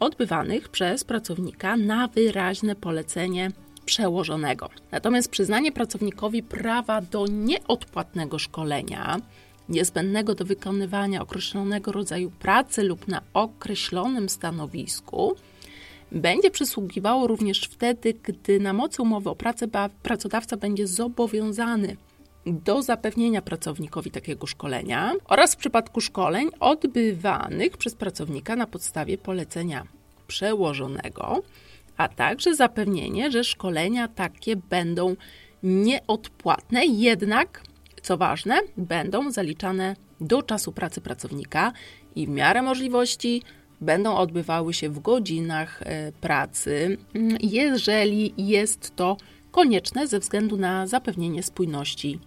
odbywanych 0.00 0.68
przez 0.68 1.04
pracownika 1.04 1.76
na 1.76 2.08
wyraźne 2.08 2.76
polecenie 2.76 3.50
przełożonego. 3.84 4.70
Natomiast 4.90 5.30
przyznanie 5.30 5.72
pracownikowi 5.72 6.42
prawa 6.42 7.00
do 7.00 7.26
nieodpłatnego 7.26 8.38
szkolenia 8.38 9.20
niezbędnego 9.72 10.34
do 10.34 10.44
wykonywania 10.44 11.22
określonego 11.22 11.92
rodzaju 11.92 12.30
pracy 12.30 12.82
lub 12.82 13.08
na 13.08 13.22
określonym 13.34 14.28
stanowisku, 14.28 15.36
będzie 16.12 16.50
przysługiwało 16.50 17.26
również 17.26 17.60
wtedy, 17.60 18.14
gdy 18.22 18.60
na 18.60 18.72
mocy 18.72 19.02
umowy 19.02 19.30
o 19.30 19.34
pracę 19.34 19.68
pracodawca 20.02 20.56
będzie 20.56 20.86
zobowiązany 20.86 21.96
do 22.46 22.82
zapewnienia 22.82 23.42
pracownikowi 23.42 24.10
takiego 24.10 24.46
szkolenia 24.46 25.12
oraz 25.28 25.54
w 25.54 25.56
przypadku 25.56 26.00
szkoleń 26.00 26.48
odbywanych 26.60 27.76
przez 27.76 27.94
pracownika 27.94 28.56
na 28.56 28.66
podstawie 28.66 29.18
polecenia 29.18 29.86
przełożonego, 30.26 31.42
a 31.96 32.08
także 32.08 32.54
zapewnienie, 32.54 33.30
że 33.30 33.44
szkolenia 33.44 34.08
takie 34.08 34.56
będą 34.56 35.16
nieodpłatne, 35.62 36.86
jednak 36.86 37.62
co 38.02 38.16
ważne, 38.16 38.60
będą 38.76 39.30
zaliczane 39.30 39.96
do 40.20 40.42
czasu 40.42 40.72
pracy 40.72 41.00
pracownika 41.00 41.72
i 42.16 42.26
w 42.26 42.30
miarę 42.30 42.62
możliwości 42.62 43.42
będą 43.80 44.16
odbywały 44.16 44.74
się 44.74 44.90
w 44.90 44.98
godzinach 44.98 45.82
e, 45.82 46.12
pracy, 46.12 46.96
mm, 47.14 47.36
jeżeli 47.40 48.34
jest 48.36 48.96
to 48.96 49.16
konieczne 49.50 50.06
ze 50.06 50.18
względu 50.18 50.56
na 50.56 50.86
zapewnienie 50.86 51.42
spójności 51.42 52.18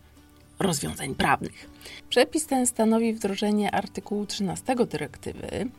rozwiązań 0.59 1.15
prawnych. 1.15 1.69
Przepis 2.09 2.45
ten 2.45 2.67
stanowi 2.67 3.13
wdrożenie 3.13 3.71
artykułu 3.71 4.25
13 4.25 4.75
dyrektywy 4.85 5.69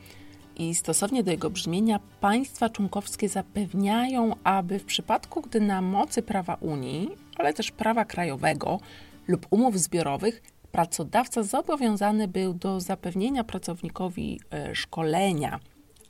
i 0.56 0.74
stosownie 0.74 1.22
do 1.22 1.30
jego 1.30 1.50
brzmienia 1.50 2.00
państwa 2.20 2.70
członkowskie 2.70 3.28
zapewniają, 3.28 4.34
aby 4.44 4.78
w 4.78 4.84
przypadku, 4.84 5.42
gdy 5.42 5.60
na 5.60 5.82
mocy 5.82 6.22
prawa 6.22 6.54
Unii, 6.60 7.10
ale 7.36 7.54
też 7.54 7.70
prawa 7.70 8.04
krajowego 8.04 8.80
lub 9.28 9.46
umów 9.50 9.78
zbiorowych, 9.78 10.42
pracodawca 10.72 11.42
zobowiązany 11.42 12.28
był 12.28 12.54
do 12.54 12.80
zapewnienia 12.80 13.44
pracownikowi 13.44 14.40
e, 14.50 14.74
szkolenia, 14.74 15.60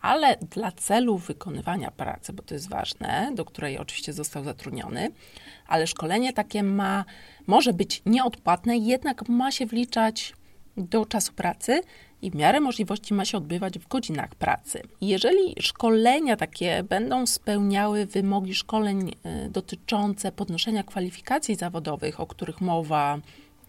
ale 0.00 0.36
dla 0.36 0.72
celu 0.72 1.18
wykonywania 1.18 1.90
pracy, 1.90 2.32
bo 2.32 2.42
to 2.42 2.54
jest 2.54 2.68
ważne, 2.68 3.30
do 3.34 3.44
której 3.44 3.78
oczywiście 3.78 4.12
został 4.12 4.44
zatrudniony, 4.44 5.10
ale 5.66 5.86
szkolenie 5.86 6.32
takie 6.32 6.62
ma, 6.62 7.04
może 7.46 7.72
być 7.72 8.02
nieodpłatne, 8.06 8.76
jednak 8.76 9.28
ma 9.28 9.50
się 9.50 9.66
wliczać 9.66 10.34
do 10.76 11.06
czasu 11.06 11.32
pracy 11.32 11.80
i 12.22 12.30
w 12.30 12.34
miarę 12.34 12.60
możliwości 12.60 13.14
ma 13.14 13.24
się 13.24 13.38
odbywać 13.38 13.78
w 13.78 13.88
godzinach 13.88 14.34
pracy. 14.34 14.82
Jeżeli 15.00 15.54
szkolenia 15.60 16.36
takie 16.36 16.82
będą 16.82 17.26
spełniały 17.26 18.06
wymogi 18.06 18.54
szkoleń 18.54 19.12
e, 19.24 19.48
dotyczące 19.48 20.32
podnoszenia 20.32 20.82
kwalifikacji 20.82 21.54
zawodowych, 21.54 22.20
o 22.20 22.26
których 22.26 22.60
mowa 22.60 23.18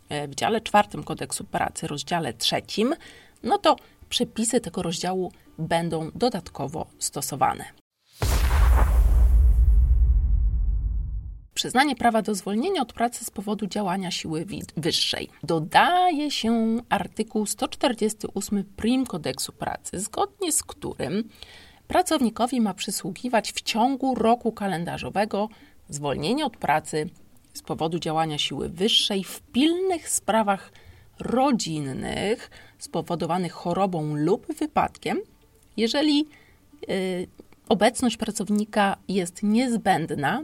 e, 0.10 0.28
w 0.28 0.36
dziale 0.36 0.62
czwartym 0.62 1.04
kodeksu 1.04 1.44
pracy, 1.44 1.88
rozdziale 1.88 2.34
trzecim, 2.34 2.96
no 3.44 3.58
to 3.58 3.76
przepisy 4.10 4.60
tego 4.60 4.82
rozdziału 4.82 5.32
będą 5.58 6.12
dodatkowo 6.16 6.88
stosowane. 7.00 7.87
Przyznanie 11.58 11.96
prawa 11.96 12.22
do 12.22 12.36
zwolnienia 12.36 12.82
od 12.82 12.94
pracy 12.94 13.26
z 13.26 13.30
powodu 13.30 13.68
działania 13.68 14.12
siły 14.12 14.46
wyższej. 14.78 15.30
Dodaje 15.44 16.32
się 16.32 16.82
artykuł 16.90 17.46
148 17.46 18.64
prim 18.64 19.06
kodeksu 19.06 19.54
pracy, 19.54 20.00
zgodnie 20.00 20.52
z 20.52 20.64
którym 20.64 21.30
pracownikowi 21.88 22.62
ma 22.62 22.74
przysługiwać 22.74 23.52
w 23.52 23.62
ciągu 23.62 24.16
roku 24.16 24.52
kalendarzowego 24.52 25.50
zwolnienie 25.90 26.46
od 26.46 26.58
pracy 26.58 27.10
z 27.54 27.62
powodu 27.62 28.00
działania 28.00 28.38
siły 28.38 28.70
wyższej 28.70 29.24
w 29.24 29.42
pilnych 29.42 30.10
sprawach 30.10 30.72
rodzinnych 31.20 32.50
spowodowanych 32.78 33.52
chorobą 33.52 34.16
lub 34.16 34.54
wypadkiem, 34.54 35.20
jeżeli 35.78 36.28
y, 36.90 37.28
obecność 37.70 38.18
pracownika 38.18 38.98
jest 39.08 39.44
niezbędna 39.44 40.44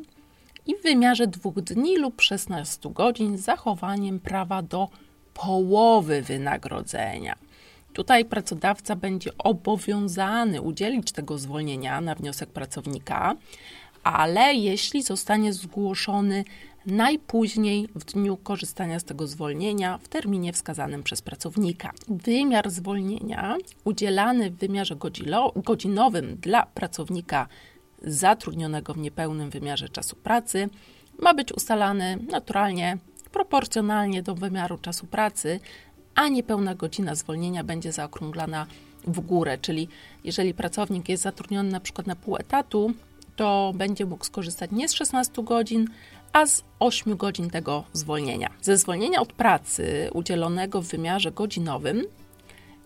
i 0.67 0.75
w 0.75 0.83
wymiarze 0.83 1.27
dwóch 1.27 1.61
dni 1.61 1.97
lub 1.97 2.21
16 2.21 2.89
godzin 2.89 3.37
z 3.37 3.41
zachowaniem 3.41 4.19
prawa 4.19 4.61
do 4.61 4.89
połowy 5.33 6.21
wynagrodzenia. 6.21 7.35
Tutaj 7.93 8.25
pracodawca 8.25 8.95
będzie 8.95 9.37
obowiązany 9.37 10.61
udzielić 10.61 11.11
tego 11.11 11.37
zwolnienia 11.37 12.01
na 12.01 12.15
wniosek 12.15 12.49
pracownika, 12.49 13.35
ale 14.03 14.53
jeśli 14.53 15.03
zostanie 15.03 15.53
zgłoszony 15.53 16.43
najpóźniej 16.85 17.87
w 17.95 18.05
dniu 18.05 18.37
korzystania 18.37 18.99
z 18.99 19.03
tego 19.03 19.27
zwolnienia 19.27 19.97
w 19.97 20.07
terminie 20.07 20.53
wskazanym 20.53 21.03
przez 21.03 21.21
pracownika. 21.21 21.91
Wymiar 22.07 22.69
zwolnienia 22.69 23.57
udzielany 23.83 24.51
w 24.51 24.55
wymiarze 24.55 24.95
godzinowym 25.55 26.35
dla 26.35 26.65
pracownika 26.65 27.47
zatrudnionego 28.03 28.93
w 28.93 28.97
niepełnym 28.97 29.49
wymiarze 29.49 29.89
czasu 29.89 30.15
pracy 30.15 30.69
ma 31.19 31.33
być 31.33 31.51
ustalany 31.51 32.17
naturalnie 32.29 32.97
proporcjonalnie 33.31 34.23
do 34.23 34.35
wymiaru 34.35 34.77
czasu 34.77 35.07
pracy, 35.07 35.59
a 36.15 36.27
niepełna 36.27 36.75
godzina 36.75 37.15
zwolnienia 37.15 37.63
będzie 37.63 37.91
zaokrąglana 37.91 38.67
w 39.07 39.19
górę, 39.19 39.57
czyli 39.57 39.87
jeżeli 40.23 40.53
pracownik 40.53 41.09
jest 41.09 41.23
zatrudniony 41.23 41.71
na 41.71 41.79
przykład 41.79 42.07
na 42.07 42.15
pół 42.15 42.35
etatu, 42.37 42.93
to 43.35 43.71
będzie 43.75 44.05
mógł 44.05 44.25
skorzystać 44.25 44.71
nie 44.71 44.89
z 44.89 44.93
16 44.93 45.43
godzin, 45.43 45.87
a 46.33 46.45
z 46.45 46.63
8 46.79 47.17
godzin 47.17 47.49
tego 47.49 47.83
zwolnienia. 47.93 48.49
Ze 48.61 48.77
zwolnienia 48.77 49.21
od 49.21 49.33
pracy 49.33 50.09
udzielonego 50.13 50.81
w 50.81 50.87
wymiarze 50.87 51.31
godzinowym 51.31 52.03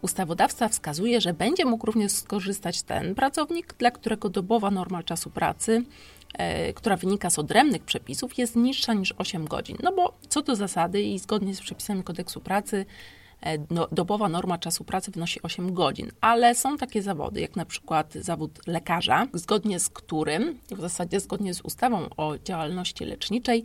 Ustawodawca 0.02 0.70
wskazuje, 0.70 1.22
że 1.22 1.34
będzie 1.34 1.66
mógł 1.66 1.86
również 1.86 2.12
skorzystać 2.12 2.82
ten 2.82 3.16
pracownik, 3.16 3.74
dla 3.78 3.92
którego 3.92 4.30
dobowa 4.30 4.72
norma 4.72 5.04
czasu 5.04 5.30
pracy, 5.30 5.84
e, 6.34 6.74
która 6.74 6.98
wynika 6.98 7.30
z 7.30 7.40
odrębnych 7.40 7.84
przepisów, 7.84 8.38
jest 8.38 8.56
niższa 8.56 8.94
niż 8.94 9.14
8 9.18 9.46
godzin. 9.46 9.78
No 9.84 9.92
bo 9.92 10.18
co 10.30 10.42
do 10.42 10.56
zasady 10.56 11.02
i 11.02 11.20
zgodnie 11.20 11.56
z 11.56 11.62
przepisami 11.62 12.04
kodeksu 12.04 12.42
pracy, 12.42 12.86
e, 13.42 13.58
no, 13.70 13.88
dobowa 13.92 14.30
norma 14.30 14.58
czasu 14.58 14.84
pracy 14.84 15.12
wynosi 15.12 15.42
8 15.42 15.74
godzin, 15.74 16.12
ale 16.22 16.56
są 16.56 16.78
takie 16.78 17.02
zawody, 17.02 17.42
jak 17.42 17.56
na 17.56 17.66
przykład 17.66 18.14
zawód 18.14 18.68
lekarza, 18.68 19.28
zgodnie 19.34 19.80
z 19.80 19.90
którym, 19.90 20.60
w 20.72 20.82
zasadzie 20.82 21.20
zgodnie 21.20 21.54
z 21.54 21.62
ustawą 21.62 22.10
o 22.18 22.38
działalności 22.38 23.06
leczniczej, 23.06 23.64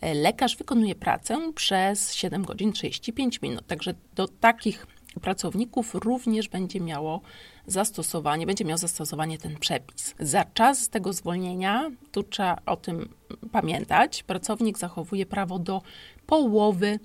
e, 0.00 0.14
lekarz 0.14 0.56
wykonuje 0.56 0.94
pracę 0.94 1.52
przez 1.54 2.14
7 2.14 2.44
godzin 2.44 2.72
35 2.72 3.42
minut. 3.42 3.66
Także 3.66 3.94
do 4.14 4.28
takich 4.28 4.86
pracowników 5.22 5.94
również 5.94 6.48
będzie 6.48 6.80
miało 6.80 7.20
zastosowanie, 7.66 8.46
będzie 8.46 8.64
miał 8.64 8.78
zastosowanie 8.78 9.38
ten 9.38 9.56
przepis. 9.56 10.14
Za 10.20 10.44
czas 10.44 10.88
tego 10.88 11.12
zwolnienia, 11.12 11.90
tu 12.12 12.22
trzeba 12.22 12.56
o 12.66 12.76
tym 12.76 13.08
pamiętać, 13.52 14.22
pracownik 14.22 14.78
zachowuje 14.78 15.26
prawo 15.26 15.58
do 15.58 15.82
połowy 16.26 16.98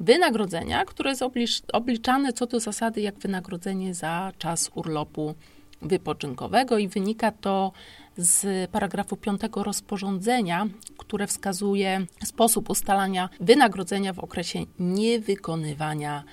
wynagrodzenia, 0.00 0.84
które 0.84 1.12
jest 1.34 1.62
obliczane 1.72 2.32
co 2.32 2.46
do 2.46 2.60
zasady 2.60 3.00
jak 3.00 3.18
wynagrodzenie 3.18 3.94
za 3.94 4.32
czas 4.38 4.70
urlopu 4.74 5.34
wypoczynkowego 5.82 6.78
i 6.78 6.88
wynika 6.88 7.32
to 7.32 7.72
z 8.16 8.70
paragrafu 8.70 9.16
5 9.16 9.40
rozporządzenia, 9.56 10.66
które 10.98 11.26
wskazuje 11.26 12.06
sposób 12.24 12.70
ustalania 12.70 13.28
wynagrodzenia 13.40 14.12
w 14.12 14.18
okresie 14.18 14.58
niewykonywania 14.78 16.24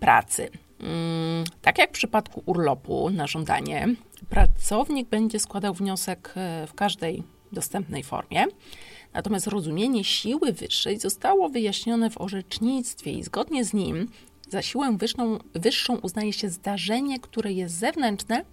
pracy. 0.00 0.50
Mm, 0.80 1.44
tak 1.62 1.78
jak 1.78 1.90
w 1.90 1.92
przypadku 1.92 2.42
urlopu 2.46 3.10
na 3.10 3.26
żądanie, 3.26 3.88
pracownik 4.28 5.08
będzie 5.08 5.40
składał 5.40 5.74
wniosek 5.74 6.32
e, 6.36 6.66
w 6.66 6.74
każdej 6.74 7.22
dostępnej 7.52 8.02
formie. 8.02 8.44
Natomiast 9.12 9.46
rozumienie 9.46 10.04
siły 10.04 10.52
wyższej 10.52 10.98
zostało 10.98 11.48
wyjaśnione 11.48 12.10
w 12.10 12.20
orzecznictwie 12.20 13.12
i 13.12 13.22
zgodnie 13.22 13.64
z 13.64 13.72
nim 13.72 14.08
za 14.48 14.62
siłę 14.62 14.96
wyższą, 14.98 15.38
wyższą 15.54 15.96
uznaje 15.96 16.32
się 16.32 16.50
zdarzenie, 16.50 17.20
które 17.20 17.52
jest 17.52 17.74
zewnętrzne, 17.74 18.44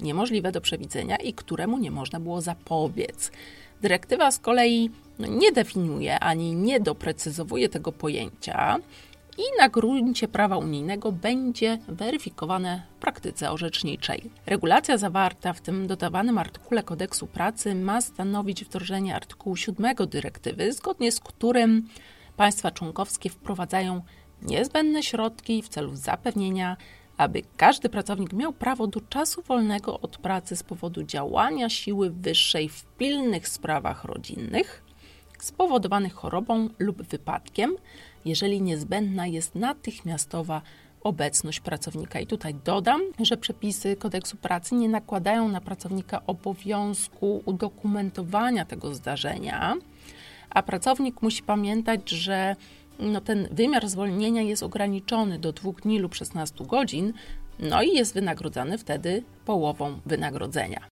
niemożliwe 0.00 0.52
do 0.52 0.60
przewidzenia 0.60 1.16
i 1.16 1.32
któremu 1.32 1.78
nie 1.78 1.90
można 1.90 2.20
było 2.20 2.40
zapobiec. 2.40 3.30
Dyrektywa 3.80 4.30
z 4.30 4.38
kolei 4.38 4.90
no, 5.18 5.26
nie 5.26 5.52
definiuje 5.52 6.20
ani 6.20 6.54
nie 6.54 6.80
doprecyzowuje 6.80 7.68
tego 7.68 7.92
pojęcia, 7.92 8.78
i 9.38 9.42
na 9.58 9.68
gruncie 9.68 10.28
prawa 10.28 10.56
unijnego 10.56 11.12
będzie 11.12 11.78
weryfikowane 11.88 12.82
w 12.96 13.00
praktyce 13.00 13.50
orzeczniczej. 13.50 14.30
Regulacja 14.46 14.98
zawarta 14.98 15.52
w 15.52 15.60
tym 15.60 15.86
dodawanym 15.86 16.38
artykule 16.38 16.82
kodeksu 16.82 17.26
pracy 17.26 17.74
ma 17.74 18.00
stanowić 18.00 18.64
wdrożenie 18.64 19.16
artykułu 19.16 19.56
7 19.56 19.94
dyrektywy, 20.08 20.72
zgodnie 20.72 21.12
z 21.12 21.20
którym 21.20 21.88
państwa 22.36 22.70
członkowskie 22.70 23.30
wprowadzają 23.30 24.02
niezbędne 24.42 25.02
środki 25.02 25.62
w 25.62 25.68
celu 25.68 25.96
zapewnienia, 25.96 26.76
aby 27.16 27.42
każdy 27.56 27.88
pracownik 27.88 28.32
miał 28.32 28.52
prawo 28.52 28.86
do 28.86 29.00
czasu 29.00 29.42
wolnego 29.42 30.00
od 30.00 30.16
pracy 30.16 30.56
z 30.56 30.62
powodu 30.62 31.02
działania 31.02 31.68
siły 31.68 32.10
wyższej 32.10 32.68
w 32.68 32.84
pilnych 32.84 33.48
sprawach 33.48 34.04
rodzinnych 34.04 34.84
spowodowanych 35.44 36.14
chorobą 36.14 36.68
lub 36.78 37.02
wypadkiem, 37.02 37.76
jeżeli 38.24 38.62
niezbędna 38.62 39.26
jest 39.26 39.54
natychmiastowa 39.54 40.62
obecność 41.00 41.60
pracownika. 41.60 42.20
I 42.20 42.26
tutaj 42.26 42.54
dodam, 42.64 43.00
że 43.20 43.36
przepisy 43.36 43.96
kodeksu 43.96 44.36
pracy 44.36 44.74
nie 44.74 44.88
nakładają 44.88 45.48
na 45.48 45.60
pracownika 45.60 46.26
obowiązku 46.26 47.42
udokumentowania 47.44 48.64
tego 48.64 48.94
zdarzenia, 48.94 49.74
a 50.50 50.62
pracownik 50.62 51.22
musi 51.22 51.42
pamiętać, 51.42 52.10
że 52.10 52.56
no, 52.98 53.20
ten 53.20 53.48
wymiar 53.50 53.88
zwolnienia 53.88 54.42
jest 54.42 54.62
ograniczony 54.62 55.38
do 55.38 55.52
dwóch 55.52 55.80
dni 55.80 55.98
lub 55.98 56.14
16 56.14 56.64
godzin, 56.64 57.12
no 57.58 57.82
i 57.82 57.94
jest 57.94 58.14
wynagrodzany 58.14 58.78
wtedy 58.78 59.22
połową 59.44 60.00
wynagrodzenia. 60.06 60.93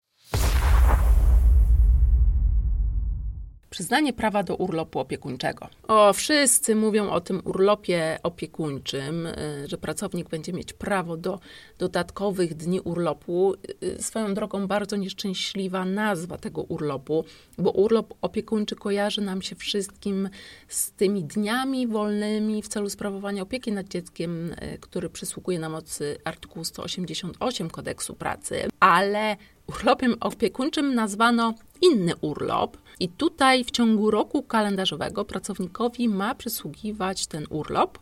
Przyznanie 3.77 4.13
prawa 4.13 4.43
do 4.43 4.55
urlopu 4.55 4.99
opiekuńczego. 4.99 5.67
O, 5.87 6.13
wszyscy 6.13 6.75
mówią 6.75 7.09
o 7.09 7.21
tym 7.21 7.41
urlopie 7.45 8.19
opiekuńczym, 8.23 9.25
y, 9.25 9.33
że 9.67 9.77
pracownik 9.77 10.29
będzie 10.29 10.53
mieć 10.53 10.73
prawo 10.73 11.17
do 11.17 11.39
dodatkowych 11.77 12.53
dni 12.53 12.79
urlopu. 12.81 13.53
Y, 13.83 14.03
swoją 14.03 14.33
drogą 14.33 14.67
bardzo 14.67 14.95
nieszczęśliwa 14.95 15.85
nazwa 15.85 16.37
tego 16.37 16.61
urlopu, 16.61 17.25
bo 17.57 17.71
urlop 17.71 18.13
opiekuńczy 18.21 18.75
kojarzy 18.75 19.21
nam 19.21 19.41
się 19.41 19.55
wszystkim 19.55 20.29
z 20.67 20.91
tymi 20.91 21.23
dniami 21.23 21.87
wolnymi 21.87 22.61
w 22.61 22.67
celu 22.67 22.89
sprawowania 22.89 23.41
opieki 23.43 23.71
nad 23.71 23.87
dzieckiem, 23.87 24.51
y, 24.51 24.77
który 24.81 25.09
przysługuje 25.09 25.59
na 25.59 25.69
mocy 25.69 26.17
artykułu 26.23 26.65
188 26.65 27.69
kodeksu 27.69 28.15
pracy, 28.15 28.67
ale 28.79 29.37
urlopem 29.67 30.15
opiekuńczym 30.19 30.95
nazwano 30.95 31.53
inny 31.81 32.15
urlop. 32.21 32.77
I 32.99 33.09
tutaj 33.09 33.63
w 33.63 33.71
ciągu 33.71 34.11
roku 34.11 34.43
kalendarzowego 34.43 35.25
pracownikowi 35.25 36.09
ma 36.09 36.35
przysługiwać 36.35 37.27
ten 37.27 37.45
urlop 37.49 37.99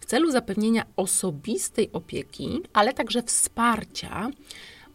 w 0.00 0.06
celu 0.06 0.30
zapewnienia 0.30 0.86
osobistej 0.96 1.92
opieki, 1.92 2.62
ale 2.72 2.92
także 2.92 3.22
wsparcia 3.22 4.30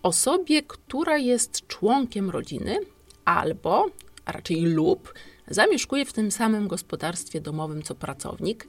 osobie, 0.04 0.64
która 0.64 1.18
jest 1.18 1.68
członkiem 1.68 2.30
rodziny 2.30 2.80
albo, 3.26 3.86
a 4.26 4.32
raczej 4.32 4.62
lub, 4.62 5.14
zamieszkuje 5.48 6.06
w 6.06 6.14
tym 6.14 6.32
samym 6.32 6.68
gospodarstwie 6.68 7.42
domowym 7.42 7.84
co 7.84 7.96
pracownik 7.96 8.68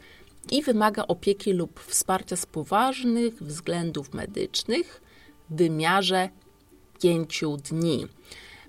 i 0.50 0.62
wymaga 0.62 1.06
opieki 1.06 1.52
lub 1.52 1.80
wsparcia 1.80 2.36
z 2.36 2.46
poważnych 2.46 3.42
względów 3.42 4.14
medycznych 4.14 5.02
w 5.50 5.56
wymiarze 5.56 6.28
pięciu 7.02 7.56
dni. 7.56 8.06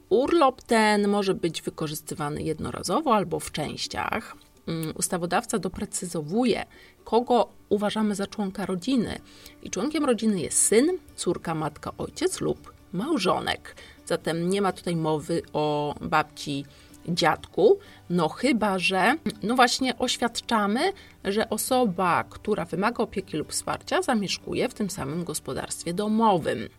Urlop 0.09 0.61
ten 0.61 1.07
może 1.07 1.33
być 1.33 1.61
wykorzystywany 1.61 2.41
jednorazowo 2.41 3.15
albo 3.15 3.39
w 3.39 3.51
częściach. 3.51 4.35
Mm, 4.67 4.93
ustawodawca 4.95 5.59
doprecyzowuje, 5.59 6.65
kogo 7.03 7.49
uważamy 7.69 8.15
za 8.15 8.27
członka 8.27 8.65
rodziny. 8.65 9.19
I 9.63 9.69
członkiem 9.69 10.05
rodziny 10.05 10.41
jest 10.41 10.61
syn, 10.61 10.97
córka, 11.15 11.55
matka, 11.55 11.91
ojciec 11.97 12.41
lub 12.41 12.73
małżonek. 12.93 13.75
Zatem 14.05 14.49
nie 14.49 14.61
ma 14.61 14.71
tutaj 14.71 14.95
mowy 14.95 15.41
o 15.53 15.95
babci, 16.01 16.65
dziadku, 17.07 17.79
no 18.09 18.29
chyba, 18.29 18.79
że 18.79 19.15
no 19.43 19.55
właśnie 19.55 19.97
oświadczamy, 19.97 20.93
że 21.23 21.49
osoba, 21.49 22.23
która 22.29 22.65
wymaga 22.65 23.03
opieki 23.03 23.37
lub 23.37 23.51
wsparcia, 23.51 24.01
zamieszkuje 24.01 24.69
w 24.69 24.73
tym 24.73 24.89
samym 24.89 25.23
gospodarstwie 25.23 25.93
domowym. 25.93 26.69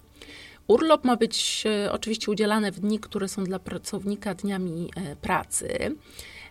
Urlop 0.69 1.05
ma 1.05 1.17
być 1.17 1.65
e, 1.67 1.93
oczywiście 1.93 2.31
udzielany 2.31 2.73
w 2.73 2.81
dni, 2.81 2.99
które 2.99 3.29
są 3.29 3.45
dla 3.45 3.59
pracownika 3.59 4.35
dniami 4.35 4.91
e, 4.97 5.17
pracy. 5.17 5.97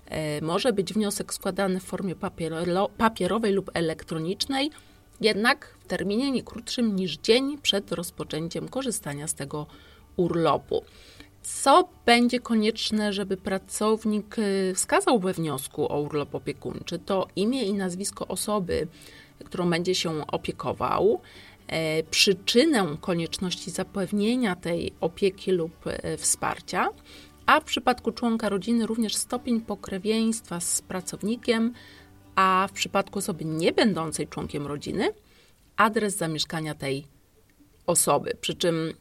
E, 0.06 0.41
może 0.41 0.73
być 0.73 0.93
wniosek 0.93 1.34
składany 1.34 1.80
w 1.80 1.84
formie 1.84 2.15
papierowej 2.97 3.54
lub 3.54 3.71
elektronicznej, 3.73 4.71
jednak 5.21 5.75
w 5.80 5.88
terminie 5.88 6.32
nie 6.32 6.43
krótszym 6.43 6.95
niż 6.95 7.17
dzień 7.17 7.58
przed 7.58 7.91
rozpoczęciem 7.91 8.67
korzystania 8.67 9.28
z 9.28 9.34
tego 9.34 9.67
urlopu. 10.15 10.84
Co 11.41 11.89
będzie 12.06 12.39
konieczne, 12.39 13.13
żeby 13.13 13.38
pracownik 13.38 14.36
wskazał 14.75 15.19
we 15.19 15.34
wniosku 15.34 15.91
o 15.91 16.01
urlop 16.01 16.36
opiekuńczy? 16.36 16.99
To 16.99 17.28
imię 17.36 17.63
i 17.63 17.73
nazwisko 17.73 18.28
osoby, 18.28 18.88
którą 19.43 19.69
będzie 19.69 19.95
się 19.95 20.28
opiekował, 20.28 21.21
przyczynę 22.12 22.97
konieczności 23.01 23.71
zapewnienia 23.71 24.56
tej 24.56 24.93
opieki 25.01 25.51
lub 25.51 25.88
e, 25.88 26.17
wsparcia, 26.17 26.89
a 27.45 27.60
w 27.60 27.63
przypadku 27.63 28.12
członka 28.12 28.49
rodziny 28.49 28.86
również 28.86 29.15
stopień 29.15 29.62
pokrewieństwa 29.62 30.60
z 30.60 30.82
pracownikiem, 30.82 31.73
a 32.36 32.67
w 32.69 32.71
przypadku 32.71 33.19
osoby 33.19 33.45
nie 33.45 33.71
będącej 33.71 34.28
członkiem 34.28 34.67
rodziny 34.67 35.10
adres 35.78 36.17
zamieszkania 36.17 36.75
tej 36.75 37.08
osoby. 37.86 38.38
Przy 38.41 38.56
czym 38.56 38.93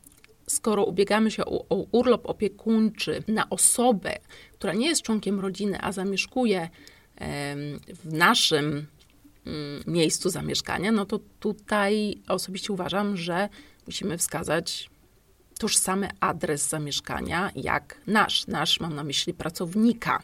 skoro 0.47 0.85
ubiegamy 0.85 1.31
się 1.31 1.45
o, 1.45 1.65
o 1.69 1.87
urlop 1.93 2.27
opiekuńczy 2.27 3.23
na 3.29 3.51
osobę, 3.51 4.19
która 4.53 4.73
nie 4.73 4.87
jest 4.87 5.03
członkiem 5.03 5.41
rodziny, 5.41 5.79
a 5.81 5.93
zamieszkuje 5.93 6.69
w 7.89 8.13
naszym 8.13 8.87
miejscu 9.87 10.31
zamieszkania, 10.31 10.93
no 10.93 11.07
to 11.07 11.21
tutaj 11.41 12.23
osobiście 12.29 12.73
uważam, 12.73 13.17
że 13.17 13.49
musimy 13.87 14.19
wskazać 14.19 14.91
tożsamy 15.59 16.09
adres 16.21 16.69
zamieszkania 16.69 17.51
jak 17.57 18.01
nasz. 18.07 18.47
Nasz 18.47 18.81
mam 18.81 18.95
na 18.95 19.05
myśli 19.05 19.35
pracownika. 19.35 20.23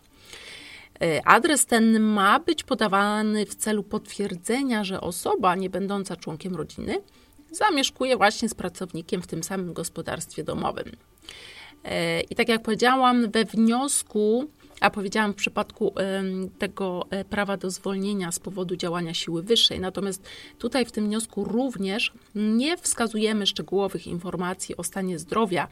E, 1.03 1.27
adres 1.29 1.67
ten 1.67 2.01
ma 2.01 2.41
być 2.41 2.63
podawany 2.63 3.47
w 3.47 3.55
celu 3.55 3.83
potwierdzenia, 3.83 4.85
że 4.85 5.01
osoba 5.01 5.55
nie 5.55 5.71
będąca 5.71 6.17
członkiem 6.17 6.57
rodziny 6.57 7.03
zamieszkuje 7.51 8.17
właśnie 8.17 8.49
z 8.49 8.55
pracownikiem 8.55 9.23
w 9.23 9.27
tym 9.27 9.43
samym 9.43 9.73
gospodarstwie 9.73 10.45
domowym. 10.45 10.93
E, 11.85 12.21
I 12.21 12.35
tak 12.35 12.49
jak 12.49 12.63
powiedziałam, 12.63 13.31
we 13.31 13.45
wniosku 13.45 14.51
a 14.81 14.91
powiedziałam 14.91 15.33
w 15.33 15.37
przypadku 15.37 15.95
tego 16.59 17.07
e, 17.11 17.25
prawa 17.25 17.57
do 17.57 17.71
zwolnienia 17.71 18.33
z 18.33 18.39
powodu 18.39 18.77
działania 18.77 19.15
siły 19.15 19.43
wyższej. 19.43 19.81
Natomiast 19.81 20.29
tutaj 20.59 20.85
w 20.85 20.93
tym 20.93 21.05
wniosku 21.05 21.45
również 21.45 22.13
nie 22.35 22.77
wskazujemy 22.77 23.47
szczegółowych 23.47 24.07
informacji 24.07 24.77
o 24.77 24.85
stanie 24.85 25.19
zdrowia 25.19 25.69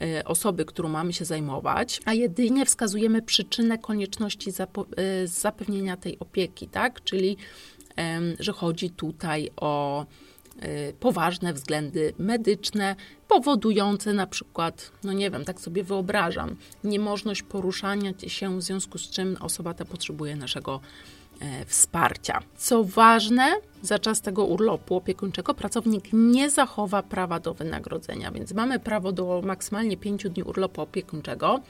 e, 0.00 0.24
osoby, 0.24 0.64
którą 0.64 0.88
mamy 0.88 1.12
się 1.12 1.24
zajmować, 1.24 2.00
a 2.04 2.14
jedynie 2.14 2.66
wskazujemy 2.66 3.22
przyczynę 3.22 3.78
konieczności 3.78 4.50
e, 4.50 5.26
zapewnienia 5.26 5.96
tej 5.96 6.18
opieki, 6.18 6.68
tak? 6.68 7.04
Czyli 7.04 7.36
że 8.38 8.52
chodzi 8.52 8.90
tutaj 8.90 9.50
o 9.56 10.06
poważne 11.00 11.52
względy 11.52 12.12
medyczne, 12.18 12.96
powodujące 13.28 14.12
na 14.12 14.26
przykład, 14.26 14.90
no 15.04 15.12
nie 15.12 15.30
wiem, 15.30 15.44
tak 15.44 15.60
sobie 15.60 15.84
wyobrażam, 15.84 16.56
niemożność 16.84 17.42
poruszania 17.42 18.12
się, 18.26 18.58
w 18.58 18.62
związku 18.62 18.98
z 18.98 19.10
czym 19.10 19.36
osoba 19.40 19.74
ta 19.74 19.84
potrzebuje 19.84 20.36
naszego 20.36 20.80
e, 21.40 21.64
wsparcia. 21.64 22.40
Co 22.56 22.84
ważne, 22.84 23.52
za 23.82 23.98
czas 23.98 24.20
tego 24.20 24.44
urlopu 24.44 24.96
opiekuńczego 24.96 25.54
pracownik 25.54 26.04
nie 26.12 26.50
zachowa 26.50 27.02
prawa 27.02 27.40
do 27.40 27.54
wynagrodzenia, 27.54 28.30
więc 28.30 28.52
mamy 28.52 28.78
prawo 28.78 29.12
do 29.12 29.42
maksymalnie 29.44 29.96
5 29.96 30.28
dni 30.28 30.42
urlopu 30.42 30.82
opiekuńczego, 30.82 31.60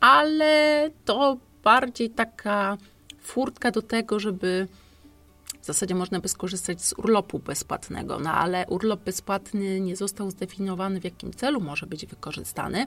ale 0.00 0.90
to 1.04 1.36
bardziej 1.64 2.10
taka 2.10 2.76
furtka 3.20 3.70
do 3.70 3.82
tego, 3.82 4.20
żeby 4.20 4.68
w 5.64 5.66
zasadzie 5.66 5.94
można 5.94 6.20
by 6.20 6.28
skorzystać 6.28 6.82
z 6.82 6.92
urlopu 6.92 7.38
bezpłatnego, 7.38 8.18
no 8.18 8.32
ale 8.32 8.66
urlop 8.66 9.00
bezpłatny 9.00 9.80
nie 9.80 9.96
został 9.96 10.30
zdefiniowany, 10.30 11.00
w 11.00 11.04
jakim 11.04 11.32
celu 11.32 11.60
może 11.60 11.86
być 11.86 12.06
wykorzystany, 12.06 12.86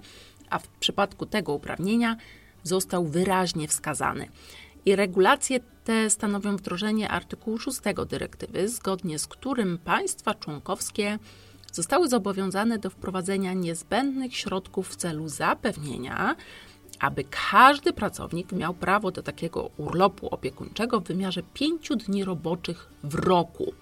a 0.49 0.59
w 0.59 0.67
przypadku 0.67 1.25
tego 1.25 1.53
uprawnienia 1.53 2.17
został 2.63 3.05
wyraźnie 3.05 3.67
wskazany. 3.67 4.29
I 4.85 4.95
regulacje 4.95 5.59
te 5.83 6.09
stanowią 6.09 6.57
wdrożenie 6.57 7.09
artykułu 7.09 7.57
6 7.57 7.79
dyrektywy, 8.09 8.69
zgodnie 8.69 9.19
z 9.19 9.27
którym 9.27 9.77
państwa 9.77 10.33
członkowskie 10.33 11.19
zostały 11.73 12.09
zobowiązane 12.09 12.77
do 12.79 12.89
wprowadzenia 12.89 13.53
niezbędnych 13.53 14.35
środków 14.35 14.89
w 14.89 14.95
celu 14.95 15.29
zapewnienia, 15.29 16.35
aby 16.99 17.23
każdy 17.51 17.93
pracownik 17.93 18.51
miał 18.51 18.73
prawo 18.73 19.12
do 19.12 19.23
takiego 19.23 19.69
urlopu 19.77 20.27
opiekuńczego 20.27 20.99
w 20.99 21.03
wymiarze 21.03 21.43
5 21.53 21.89
dni 21.89 22.23
roboczych 22.23 22.89
w 23.03 23.15
roku. 23.15 23.73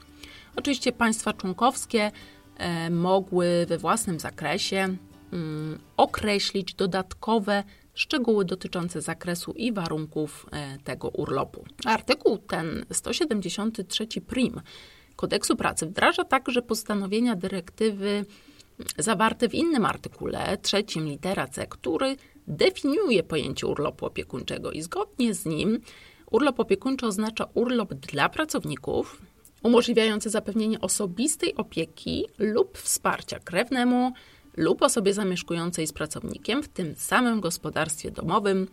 Oczywiście 0.56 0.92
państwa 0.92 1.34
członkowskie 1.34 2.12
e, 2.58 2.90
mogły 2.90 3.66
we 3.68 3.78
własnym 3.78 4.20
zakresie 4.20 4.98
mm, 5.34 5.80
określić 5.98 6.74
dodatkowe 6.74 7.64
szczegóły 7.94 8.46
dotyczące 8.46 9.02
zakresu 9.02 9.52
i 9.52 9.74
warunków 9.74 10.46
e, 10.52 10.78
tego 10.84 11.10
urlopu. 11.10 11.66
Artykuł 11.86 12.38
ten 12.38 12.86
173 12.92 14.08
prim 14.28 14.62
kodeksu 15.16 15.56
pracy 15.56 15.86
wdraża 15.86 16.24
także 16.24 16.62
postanowienia 16.62 17.36
dyrektywy 17.36 18.26
zawarte 18.98 19.50
w 19.50 19.54
innym 19.54 19.86
artykule, 19.86 20.58
trzecim 20.58 21.06
litera 21.06 21.48
C, 21.48 21.68
który 21.68 22.16
definiuje 22.48 23.24
pojęcie 23.24 23.68
urlopu 23.68 24.06
opiekuńczego 24.06 24.72
i 24.72 24.82
zgodnie 24.82 25.34
z 25.34 25.46
nim 25.46 25.80
urlop 26.32 26.60
opiekuńczy 26.60 27.06
oznacza 27.06 27.48
urlop 27.54 27.94
dla 27.94 28.30
pracowników 28.30 29.22
umożliwiający 29.64 30.30
zapewnienie 30.30 30.82
osobistej 30.82 31.56
opieki 31.56 32.26
lub 32.38 32.78
wsparcia 32.78 33.40
krewnemu 33.40 34.14
lub 34.58 34.82
osobie 34.82 35.14
zamieszkującej 35.14 35.88
z 35.88 35.94
pracownikiem 35.94 36.64
w 36.64 36.68
tym 36.68 36.96
samym 36.96 37.42
gospodarstwie 37.42 38.12
domowym, 38.12 38.68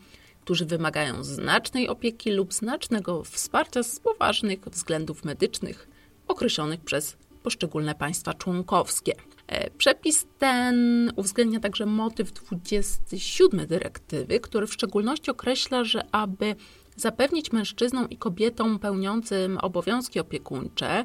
którzy 0.45 0.67
wymagają 0.67 1.25
znacznej 1.25 1.89
opieki 1.89 2.31
lub 2.31 2.55
znacznego 2.55 3.25
wsparcia 3.25 3.83
z 3.83 4.01
poważnych 4.01 4.61
względów 4.61 5.25
medycznych 5.25 5.89
określonych 6.29 6.81
przez 6.81 7.17
poszczególne 7.43 7.95
państwa 7.95 8.35
członkowskie. 8.35 9.15
E, 9.53 9.71
przepis 9.71 10.27
ten 10.39 11.13
uwzględnia 11.17 11.61
także 11.61 11.87
motyw 11.87 12.33
27 12.33 13.67
dyrektywy, 13.67 14.41
który 14.41 14.67
w 14.67 14.73
szczególności 14.73 15.31
określa, 15.31 15.85
że 15.85 16.15
aby 16.15 16.57
zapewnić 16.97 17.53
mężczyznom 17.53 18.11
i 18.11 18.17
kobietom 18.17 18.79
pełniącym 18.79 19.59
obowiązki 19.59 20.21
opiekuńcze 20.21 21.05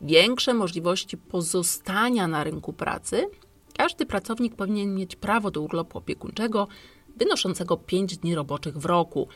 większe 0.00 0.54
możliwości 0.54 1.16
pozostania 1.16 2.28
na 2.28 2.44
rynku 2.44 2.72
pracy, 2.72 3.26
każdy 3.76 4.06
pracownik 4.06 4.54
powinien 4.54 4.94
mieć 4.94 5.16
prawo 5.16 5.50
do 5.50 5.60
urlopu 5.60 5.98
opiekuńczego 5.98 6.68
wynoszącego 7.16 7.76
5 7.76 8.16
dni 8.16 8.34
roboczych 8.34 8.78
w 8.78 8.84
roku. 8.84 9.28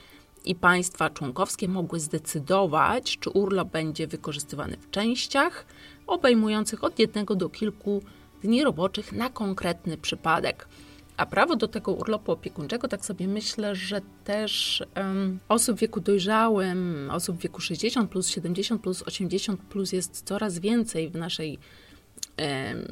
I 0.44 0.54
państwa 0.54 1.10
członkowskie 1.10 1.68
mogły 1.68 2.00
zdecydować, 2.00 3.18
czy 3.18 3.30
urlop 3.30 3.68
będzie 3.68 4.06
wykorzystywany 4.06 4.76
w 4.76 4.90
częściach 4.90 5.66
obejmujących 6.06 6.84
od 6.84 6.98
jednego 6.98 7.34
do 7.34 7.48
kilku 7.48 8.02
dni 8.42 8.64
roboczych 8.64 9.12
na 9.12 9.30
konkretny 9.30 9.96
przypadek. 9.96 10.68
A 11.16 11.26
prawo 11.26 11.56
do 11.56 11.68
tego 11.68 11.92
urlopu 11.92 12.32
opiekuńczego, 12.32 12.88
tak 12.88 13.04
sobie 13.04 13.28
myślę, 13.28 13.74
że 13.74 14.00
też 14.24 14.82
um, 14.96 15.38
osób 15.48 15.76
w 15.76 15.80
wieku 15.80 16.00
dojrzałym, 16.00 17.08
osób 17.12 17.36
w 17.36 17.40
wieku 17.40 17.60
60 17.60 18.10
plus, 18.10 18.28
70 18.28 18.82
plus, 18.82 19.02
80 19.02 19.60
plus 19.60 19.92
jest 19.92 20.22
coraz 20.22 20.58
więcej 20.58 21.08
w 21.08 21.16
naszej 21.16 21.58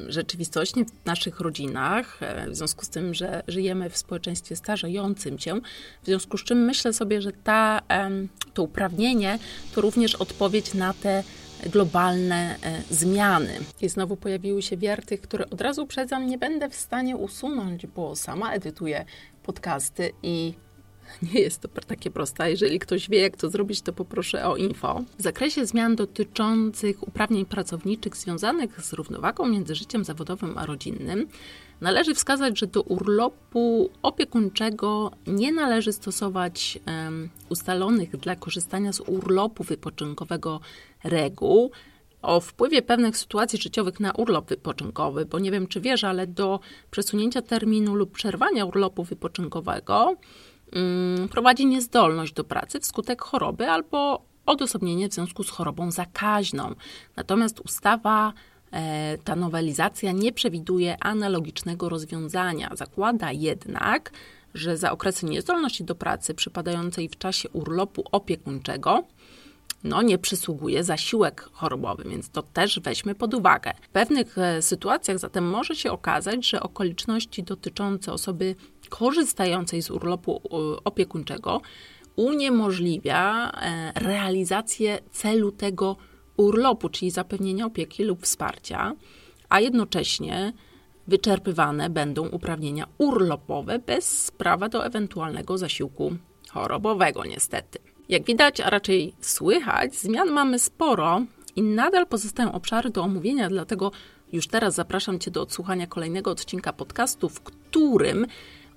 rzeczywistości 0.07 0.85
w 0.85 1.05
naszych 1.05 1.39
rodzinach, 1.39 2.23
e, 2.23 2.49
w 2.49 2.55
związku 2.55 2.85
z 2.85 2.89
tym, 2.89 3.13
że 3.13 3.43
żyjemy 3.47 3.89
w 3.89 3.97
społeczeństwie 3.97 4.55
starzejącym 4.55 5.39
się, 5.39 5.61
w 6.03 6.05
związku 6.05 6.37
z 6.37 6.43
czym 6.43 6.65
myślę 6.65 6.93
sobie, 6.93 7.21
że 7.21 7.31
ta, 7.31 7.81
to 8.53 8.63
uprawnienie 8.63 9.39
to 9.75 9.81
również 9.81 10.15
odpowiedź 10.15 10.73
na 10.73 10.93
te 10.93 11.23
globalne 11.69 12.55
e, 12.63 12.81
zmiany. 12.89 13.53
I 13.81 13.89
znowu 13.89 14.17
pojawiły 14.17 14.61
się 14.61 14.77
wierty, 14.77 15.17
które 15.17 15.49
od 15.49 15.61
razu 15.61 15.83
uprzedzam, 15.83 16.27
nie 16.27 16.37
będę 16.37 16.69
w 16.69 16.75
stanie 16.75 17.17
usunąć, 17.17 17.87
bo 17.87 18.15
sama 18.15 18.53
edytuję 18.53 19.05
podcasty 19.43 20.11
i 20.23 20.53
nie 21.33 21.39
jest 21.39 21.61
to 21.61 21.67
takie 21.67 22.11
proste. 22.11 22.51
Jeżeli 22.51 22.79
ktoś 22.79 23.09
wie, 23.09 23.21
jak 23.21 23.37
to 23.37 23.49
zrobić, 23.49 23.81
to 23.81 23.93
poproszę 23.93 24.47
o 24.47 24.55
info. 24.55 25.03
W 25.17 25.21
zakresie 25.21 25.65
zmian 25.65 25.95
dotyczących 25.95 27.07
uprawnień 27.07 27.45
pracowniczych 27.45 28.17
związanych 28.17 28.81
z 28.81 28.93
równowagą 28.93 29.47
między 29.47 29.75
życiem 29.75 30.05
zawodowym 30.05 30.57
a 30.57 30.65
rodzinnym, 30.65 31.27
należy 31.81 32.15
wskazać, 32.15 32.59
że 32.59 32.67
do 32.67 32.81
urlopu 32.81 33.89
opiekuńczego 34.01 35.11
nie 35.27 35.51
należy 35.51 35.93
stosować 35.93 36.79
um, 36.87 37.29
ustalonych 37.49 38.17
dla 38.17 38.35
korzystania 38.35 38.93
z 38.93 38.99
urlopu 38.99 39.63
wypoczynkowego 39.63 40.59
reguł, 41.03 41.71
o 42.21 42.39
wpływie 42.39 42.81
pewnych 42.81 43.17
sytuacji 43.17 43.59
życiowych 43.59 43.99
na 43.99 44.11
urlop 44.11 44.49
wypoczynkowy, 44.49 45.25
bo 45.25 45.39
nie 45.39 45.51
wiem, 45.51 45.67
czy 45.67 45.81
wiesz, 45.81 46.03
ale 46.03 46.27
do 46.27 46.59
przesunięcia 46.91 47.41
terminu 47.41 47.95
lub 47.95 48.11
przerwania 48.11 48.65
urlopu 48.65 49.03
wypoczynkowego 49.03 50.17
Mm, 50.75 51.29
prowadzi 51.29 51.65
niezdolność 51.65 52.33
do 52.33 52.43
pracy 52.43 52.79
wskutek 52.79 53.21
choroby 53.21 53.69
albo 53.69 54.25
odosobnienie 54.45 55.09
w 55.09 55.13
związku 55.13 55.43
z 55.43 55.49
chorobą 55.49 55.91
zakaźną. 55.91 56.75
Natomiast 57.15 57.59
ustawa 57.59 58.33
e, 58.71 59.17
ta 59.17 59.35
nowelizacja 59.35 60.11
nie 60.11 60.31
przewiduje 60.31 61.03
analogicznego 61.03 61.89
rozwiązania. 61.89 62.69
Zakłada 62.73 63.31
jednak, 63.31 64.11
że 64.53 64.77
za 64.77 64.91
okresy 64.91 65.25
niezdolności 65.25 65.83
do 65.83 65.95
pracy 65.95 66.33
przypadającej 66.33 67.09
w 67.09 67.17
czasie 67.17 67.49
urlopu 67.49 68.03
opiekuńczego 68.11 69.03
no, 69.83 70.01
nie 70.01 70.17
przysługuje 70.17 70.83
zasiłek 70.83 71.49
chorobowy, 71.53 72.03
więc 72.09 72.29
to 72.29 72.41
też 72.41 72.79
weźmy 72.79 73.15
pod 73.15 73.33
uwagę. 73.33 73.71
W 73.81 73.89
pewnych 73.89 74.37
e, 74.37 74.61
sytuacjach 74.61 75.19
zatem 75.19 75.49
może 75.49 75.75
się 75.75 75.91
okazać, 75.91 76.49
że 76.49 76.63
okoliczności 76.63 77.43
dotyczące 77.43 78.13
osoby 78.13 78.55
korzystającej 78.89 79.81
z 79.81 79.91
urlopu 79.91 80.41
e, 80.43 80.83
opiekuńczego 80.83 81.61
uniemożliwia 82.15 83.51
e, 83.51 83.91
realizację 83.95 84.99
celu 85.11 85.51
tego 85.51 85.95
urlopu, 86.37 86.89
czyli 86.89 87.11
zapewnienia 87.11 87.65
opieki 87.65 88.03
lub 88.03 88.23
wsparcia, 88.23 88.93
a 89.49 89.59
jednocześnie 89.59 90.53
wyczerpywane 91.07 91.89
będą 91.89 92.27
uprawnienia 92.27 92.87
urlopowe 92.97 93.79
bez 93.79 94.31
prawa 94.31 94.69
do 94.69 94.85
ewentualnego 94.85 95.57
zasiłku 95.57 96.15
chorobowego, 96.49 97.25
niestety. 97.25 97.90
Jak 98.11 98.25
widać, 98.25 98.59
a 98.59 98.69
raczej 98.69 99.13
słychać, 99.21 99.95
zmian 99.95 100.29
mamy 100.29 100.59
sporo 100.59 101.21
i 101.55 101.61
nadal 101.61 102.07
pozostają 102.07 102.51
obszary 102.51 102.89
do 102.89 103.03
omówienia, 103.03 103.49
dlatego 103.49 103.91
już 104.31 104.47
teraz 104.47 104.75
zapraszam 104.75 105.19
Cię 105.19 105.31
do 105.31 105.41
odsłuchania 105.41 105.87
kolejnego 105.87 106.31
odcinka 106.31 106.73
podcastu, 106.73 107.29
w 107.29 107.41
którym 107.41 108.27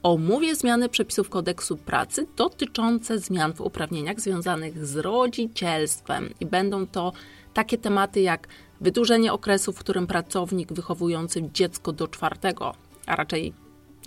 omówię 0.03 0.55
zmiany 0.55 0.89
przepisów 0.89 1.29
kodeksu 1.29 1.77
pracy 1.77 2.27
dotyczące 2.37 3.19
zmian 3.19 3.53
w 3.53 3.61
uprawnieniach 3.61 4.21
związanych 4.21 4.87
z 4.87 4.97
rodzicielstwem. 4.97 6.35
I 6.41 6.47
będą 6.47 6.87
to 6.87 7.13
takie 7.55 7.79
tematy 7.79 8.21
jak 8.21 8.49
wydłużenie 8.81 9.33
okresu, 9.33 9.73
w 9.73 9.79
którym 9.79 10.07
pracownik 10.07 10.73
wychowujący 10.73 11.43
dziecko 11.53 11.93
do 11.93 12.09
czwartego, 12.09 12.75
a 13.07 13.17
raczej 13.17 13.64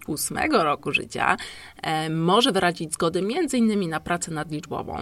ósmego 0.08 0.64
roku 0.64 0.92
życia 0.92 1.38
e, 1.82 2.10
może 2.10 2.52
wyrazić 2.52 2.94
zgodę 2.94 3.20
m.in. 3.20 3.90
na 3.90 4.00
pracę 4.00 4.32
nadliczbową, 4.32 4.98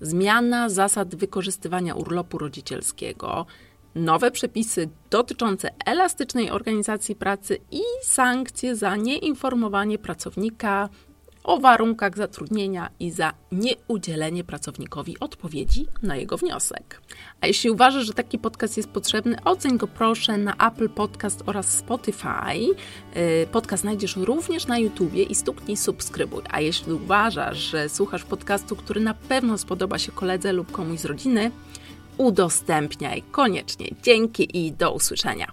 zmiana 0.00 0.68
zasad 0.68 1.14
wykorzystywania 1.14 1.94
urlopu 1.94 2.38
rodzicielskiego, 2.38 3.46
nowe 3.94 4.30
przepisy 4.30 4.88
dotyczące 5.10 5.70
elastycznej 5.86 6.50
organizacji 6.50 7.16
pracy 7.16 7.58
i 7.70 7.82
sankcje 8.02 8.76
za 8.76 8.96
nieinformowanie 8.96 9.98
pracownika 9.98 10.88
o 11.44 11.60
warunkach 11.60 12.16
zatrudnienia 12.16 12.90
i 13.00 13.10
za 13.10 13.32
nieudzielenie 13.52 14.44
pracownikowi 14.44 15.18
odpowiedzi 15.20 15.86
na 16.02 16.16
jego 16.16 16.36
wniosek. 16.36 17.00
A 17.40 17.46
jeśli 17.46 17.70
uważasz, 17.70 18.06
że 18.06 18.14
taki 18.14 18.38
podcast 18.38 18.76
jest 18.76 18.88
potrzebny, 18.88 19.36
oceń 19.44 19.78
go 19.78 19.86
proszę 19.86 20.38
na 20.38 20.54
Apple 20.68 20.88
Podcast 20.88 21.42
oraz 21.46 21.78
Spotify. 21.78 22.28
Y, 23.16 23.46
podcast 23.52 23.80
znajdziesz 23.80 24.16
również 24.16 24.66
na 24.66 24.78
YouTubie 24.78 25.22
i 25.22 25.34
stuknij 25.34 25.76
subskrybuj. 25.76 26.42
A 26.50 26.60
jeśli 26.60 26.92
uważasz, 26.92 27.58
że 27.58 27.88
słuchasz 27.88 28.24
podcastu, 28.24 28.76
który 28.76 29.00
na 29.00 29.14
pewno 29.14 29.58
spodoba 29.58 29.98
się 29.98 30.12
koledze 30.12 30.52
lub 30.52 30.72
komuś 30.72 30.98
z 30.98 31.04
rodziny, 31.04 31.50
udostępniaj 32.18 33.22
koniecznie. 33.22 33.88
Dzięki 34.02 34.66
i 34.66 34.72
do 34.72 34.92
usłyszenia. 34.92 35.52